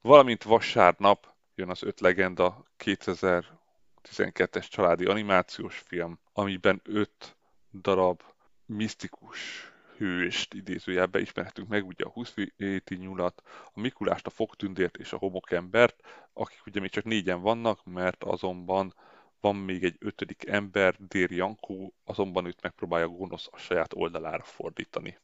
Valamint 0.00 0.42
vasárnap 0.42 1.33
jön 1.54 1.70
az 1.70 1.82
öt 1.82 2.00
legenda 2.00 2.64
2012-es 2.78 4.68
családi 4.68 5.04
animációs 5.04 5.78
film, 5.78 6.18
amiben 6.32 6.80
öt 6.84 7.36
darab 7.72 8.22
misztikus 8.66 9.72
hőst 9.96 10.54
idézőjelbe 10.54 11.20
ismerhetünk 11.20 11.68
meg, 11.68 11.86
ugye 11.86 12.04
a 12.04 12.08
27 12.08 12.98
nyulat, 12.98 13.42
a 13.74 13.80
Mikulást, 13.80 14.26
a 14.26 14.30
fogtündért 14.30 14.96
és 14.96 15.12
a 15.12 15.16
homokembert, 15.16 16.02
akik 16.32 16.66
ugye 16.66 16.80
még 16.80 16.90
csak 16.90 17.04
négyen 17.04 17.40
vannak, 17.40 17.84
mert 17.84 18.24
azonban 18.24 18.94
van 19.40 19.56
még 19.56 19.84
egy 19.84 19.96
ötödik 19.98 20.46
ember, 20.46 20.94
Dér 21.08 21.30
Jankó, 21.30 21.94
azonban 22.04 22.46
őt 22.46 22.62
megpróbálja 22.62 23.08
gonosz 23.08 23.48
a 23.50 23.56
saját 23.56 23.94
oldalára 23.94 24.42
fordítani. 24.42 25.18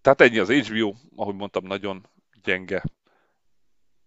Tehát 0.00 0.20
ennyi 0.20 0.38
az 0.38 0.50
HBO, 0.50 0.94
ahogy 1.16 1.34
mondtam, 1.34 1.64
nagyon 1.64 2.06
gyenge. 2.42 2.82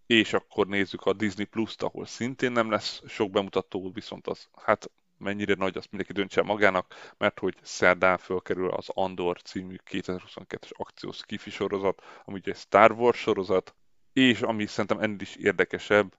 És 0.08 0.34
akkor 0.34 0.68
nézzük 0.68 1.06
a 1.06 1.14
Disney 1.14 1.46
Plus-t, 1.46 1.82
ahol 1.82 2.06
szintén 2.06 2.52
nem 2.52 2.72
lesz 2.72 3.02
sok 3.08 3.32
bemutató, 3.32 3.92
viszont 3.92 4.28
az, 4.28 4.48
hát 4.56 4.90
mennyire 5.18 5.54
nagy, 5.54 5.78
azt 5.78 5.92
mindenki 5.92 6.14
döntse 6.14 6.42
magának, 6.42 7.14
mert 7.18 7.40
hogy 7.40 7.56
szerdán 7.62 8.18
fölkerül 8.18 8.70
az 8.70 8.90
Andor 8.90 9.42
című 9.42 9.76
2022-es 9.90 10.72
akciós 10.72 11.26
kifi 11.26 11.50
sorozat, 11.50 12.04
ami 12.26 12.38
ugye 12.38 12.52
egy 12.52 12.58
Star 12.58 12.92
Wars 12.92 13.20
sorozat, 13.20 13.76
és 14.14 14.42
ami 14.42 14.66
szerintem 14.66 15.00
ennél 15.00 15.22
is 15.22 15.36
érdekesebb, 15.36 16.16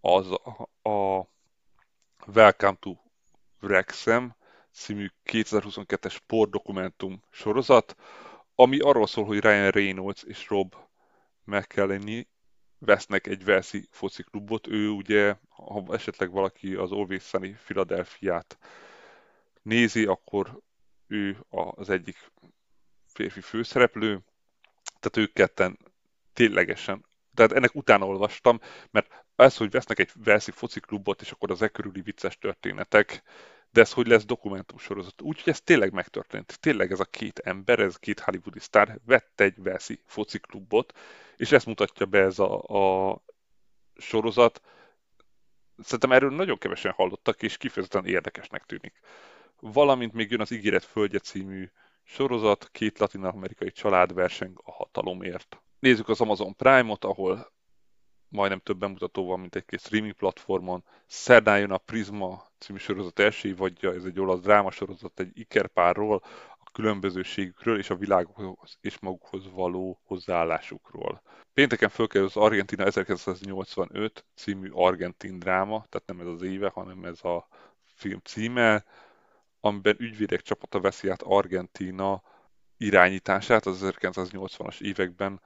az 0.00 0.30
a, 0.30 0.68
a 0.90 1.28
Welcome 2.26 2.76
to 2.80 2.94
Wrexham 3.60 4.36
című 4.72 5.06
2022-es 5.24 6.10
sportdokumentum 6.10 7.22
sorozat, 7.30 7.96
ami 8.54 8.78
arról 8.78 9.06
szól, 9.06 9.24
hogy 9.24 9.40
Ryan 9.40 9.70
Reynolds 9.70 10.22
és 10.22 10.48
Rob 10.48 10.74
McElhenney 11.44 12.26
vesznek 12.78 13.26
egy 13.26 13.44
Velszi 13.44 13.88
foci 13.90 14.22
klubot. 14.22 14.66
Ő 14.66 14.88
ugye, 14.88 15.36
ha 15.48 15.84
esetleg 15.90 16.30
valaki 16.30 16.74
az 16.74 16.92
Always 16.92 17.22
Sunny 17.22 17.56
Philadelphia-t 17.64 18.58
nézi, 19.62 20.04
akkor 20.04 20.60
ő 21.06 21.38
az 21.48 21.90
egyik 21.90 22.30
férfi 23.06 23.40
főszereplő, 23.40 24.20
tehát 25.00 25.28
ők 25.28 25.32
ketten 25.32 25.78
ténylegesen, 26.32 27.04
tehát 27.34 27.52
ennek 27.52 27.74
utána 27.74 28.06
olvastam, 28.06 28.60
mert 28.90 29.24
ez, 29.36 29.56
hogy 29.56 29.70
vesznek 29.70 29.98
egy 29.98 30.10
Velszi 30.24 30.50
foci 30.50 30.80
klubot, 30.80 31.20
és 31.20 31.30
akkor 31.30 31.50
az 31.50 31.62
e 31.62 31.68
körüli 31.68 32.00
vicces 32.00 32.38
történetek, 32.38 33.22
de 33.76 33.82
ez 33.82 33.92
hogy 33.92 34.06
lesz 34.06 34.24
dokumentumsorozat. 34.24 35.22
Úgyhogy 35.22 35.52
ez 35.52 35.60
tényleg 35.60 35.92
megtörtént. 35.92 36.60
Tényleg 36.60 36.92
ez 36.92 37.00
a 37.00 37.04
két 37.04 37.38
ember, 37.38 37.78
ez 37.78 37.94
a 37.94 37.98
két 37.98 38.20
hollywoodi 38.20 38.58
sztár 38.58 38.98
vett 39.04 39.40
egy 39.40 39.62
Velszi 39.62 40.00
fociklubot, 40.06 40.98
és 41.36 41.52
ezt 41.52 41.66
mutatja 41.66 42.06
be 42.06 42.18
ez 42.18 42.38
a, 42.38 42.62
a 42.62 43.22
sorozat. 43.96 44.60
Szerintem 45.78 46.12
erről 46.12 46.30
nagyon 46.30 46.58
kevesen 46.58 46.92
hallottak, 46.92 47.42
és 47.42 47.56
kifejezetten 47.56 48.06
érdekesnek 48.06 48.64
tűnik. 48.64 49.00
Valamint 49.60 50.12
még 50.12 50.30
jön 50.30 50.40
az 50.40 50.50
Ígéret 50.50 50.84
Földje 50.84 51.18
című 51.18 51.70
sorozat, 52.04 52.68
két 52.72 52.98
latin-amerikai 52.98 53.70
család 53.70 54.14
verseng 54.14 54.60
a 54.64 54.72
hatalomért. 54.72 55.62
Nézzük 55.78 56.08
az 56.08 56.20
Amazon 56.20 56.56
Prime-ot, 56.56 57.04
ahol 57.04 57.52
majdnem 58.28 58.58
több 58.58 58.78
bemutató 58.78 59.26
van, 59.26 59.40
mint 59.40 59.54
egy-két 59.54 59.80
streaming 59.80 60.14
platformon. 60.14 60.84
Szerdán 61.06 61.58
jön 61.58 61.70
a 61.70 61.78
Prisma 61.78 62.46
című 62.58 62.78
sorozat 62.78 63.18
első 63.18 63.48
évadja, 63.48 63.92
ez 63.92 64.04
egy 64.04 64.20
olasz 64.20 64.40
drámasorozat 64.40 65.20
egy 65.20 65.38
ikerpárról, 65.38 66.22
a 66.64 66.70
különbözőségükről 66.72 67.78
és 67.78 67.90
a 67.90 67.96
világhoz 67.96 68.78
és 68.80 68.98
magukhoz 68.98 69.50
való 69.50 70.00
hozzáállásukról. 70.04 71.22
Pénteken 71.54 71.88
fölkerül 71.88 72.26
az 72.26 72.36
Argentina 72.36 72.84
1985 72.84 74.24
című 74.34 74.70
argentin 74.72 75.38
dráma, 75.38 75.86
tehát 75.88 76.06
nem 76.06 76.20
ez 76.20 76.26
az 76.26 76.42
éve, 76.42 76.68
hanem 76.68 77.04
ez 77.04 77.24
a 77.24 77.48
film 77.94 78.20
címe, 78.24 78.84
amiben 79.60 79.96
ügyvédek 79.98 80.40
csapata 80.40 80.80
veszi 80.80 81.08
át 81.08 81.22
Argentina 81.22 82.22
irányítását 82.76 83.66
az 83.66 83.80
1980-as 83.82 84.80
években, 84.80 85.40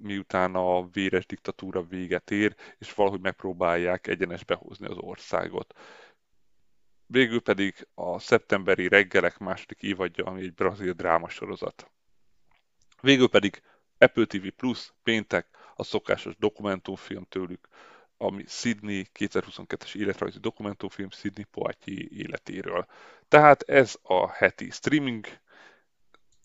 miután 0.00 0.54
a 0.54 0.88
véres 0.88 1.26
diktatúra 1.26 1.82
véget 1.82 2.30
ér, 2.30 2.56
és 2.78 2.94
valahogy 2.94 3.20
megpróbálják 3.20 4.06
egyenesbe 4.06 4.54
hozni 4.54 4.86
az 4.86 4.96
országot. 4.96 5.74
Végül 7.06 7.40
pedig 7.40 7.88
a 7.94 8.18
szeptemberi 8.18 8.88
reggelek 8.88 9.38
második 9.38 9.82
évadja, 9.82 10.24
ami 10.24 10.42
egy 10.42 10.54
brazil 10.54 10.92
drámasorozat. 10.92 11.90
Végül 13.00 13.28
pedig 13.28 13.62
Apple 13.98 14.24
TV 14.24 14.46
Plus 14.56 14.92
péntek 15.02 15.46
a 15.74 15.82
szokásos 15.82 16.36
dokumentumfilm 16.36 17.24
tőlük, 17.24 17.68
ami 18.16 18.44
Sydney 18.46 19.06
2022-es 19.18 19.94
életrajzi 19.94 20.38
dokumentumfilm 20.38 21.10
Sydney 21.10 21.44
Poitier 21.44 22.12
életéről. 22.12 22.86
Tehát 23.28 23.62
ez 23.62 23.96
a 24.02 24.30
heti 24.30 24.70
streaming. 24.70 25.26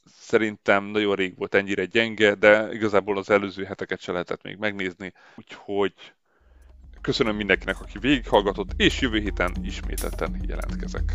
Szerintem 0.05 0.83
nagyon 0.83 1.15
rég 1.15 1.37
volt 1.37 1.55
ennyire 1.55 1.85
gyenge, 1.85 2.35
de 2.35 2.73
igazából 2.73 3.17
az 3.17 3.29
előző 3.29 3.63
heteket 3.63 3.99
se 3.99 4.11
lehetett 4.11 4.43
még 4.43 4.57
megnézni, 4.57 5.13
úgyhogy 5.35 5.93
köszönöm 7.01 7.35
mindenkinek, 7.35 7.81
aki 7.81 7.99
végighallgatott, 7.99 8.69
és 8.77 9.01
jövő 9.01 9.19
héten 9.19 9.55
ismételten 9.61 10.43
jelentkezek. 10.47 11.13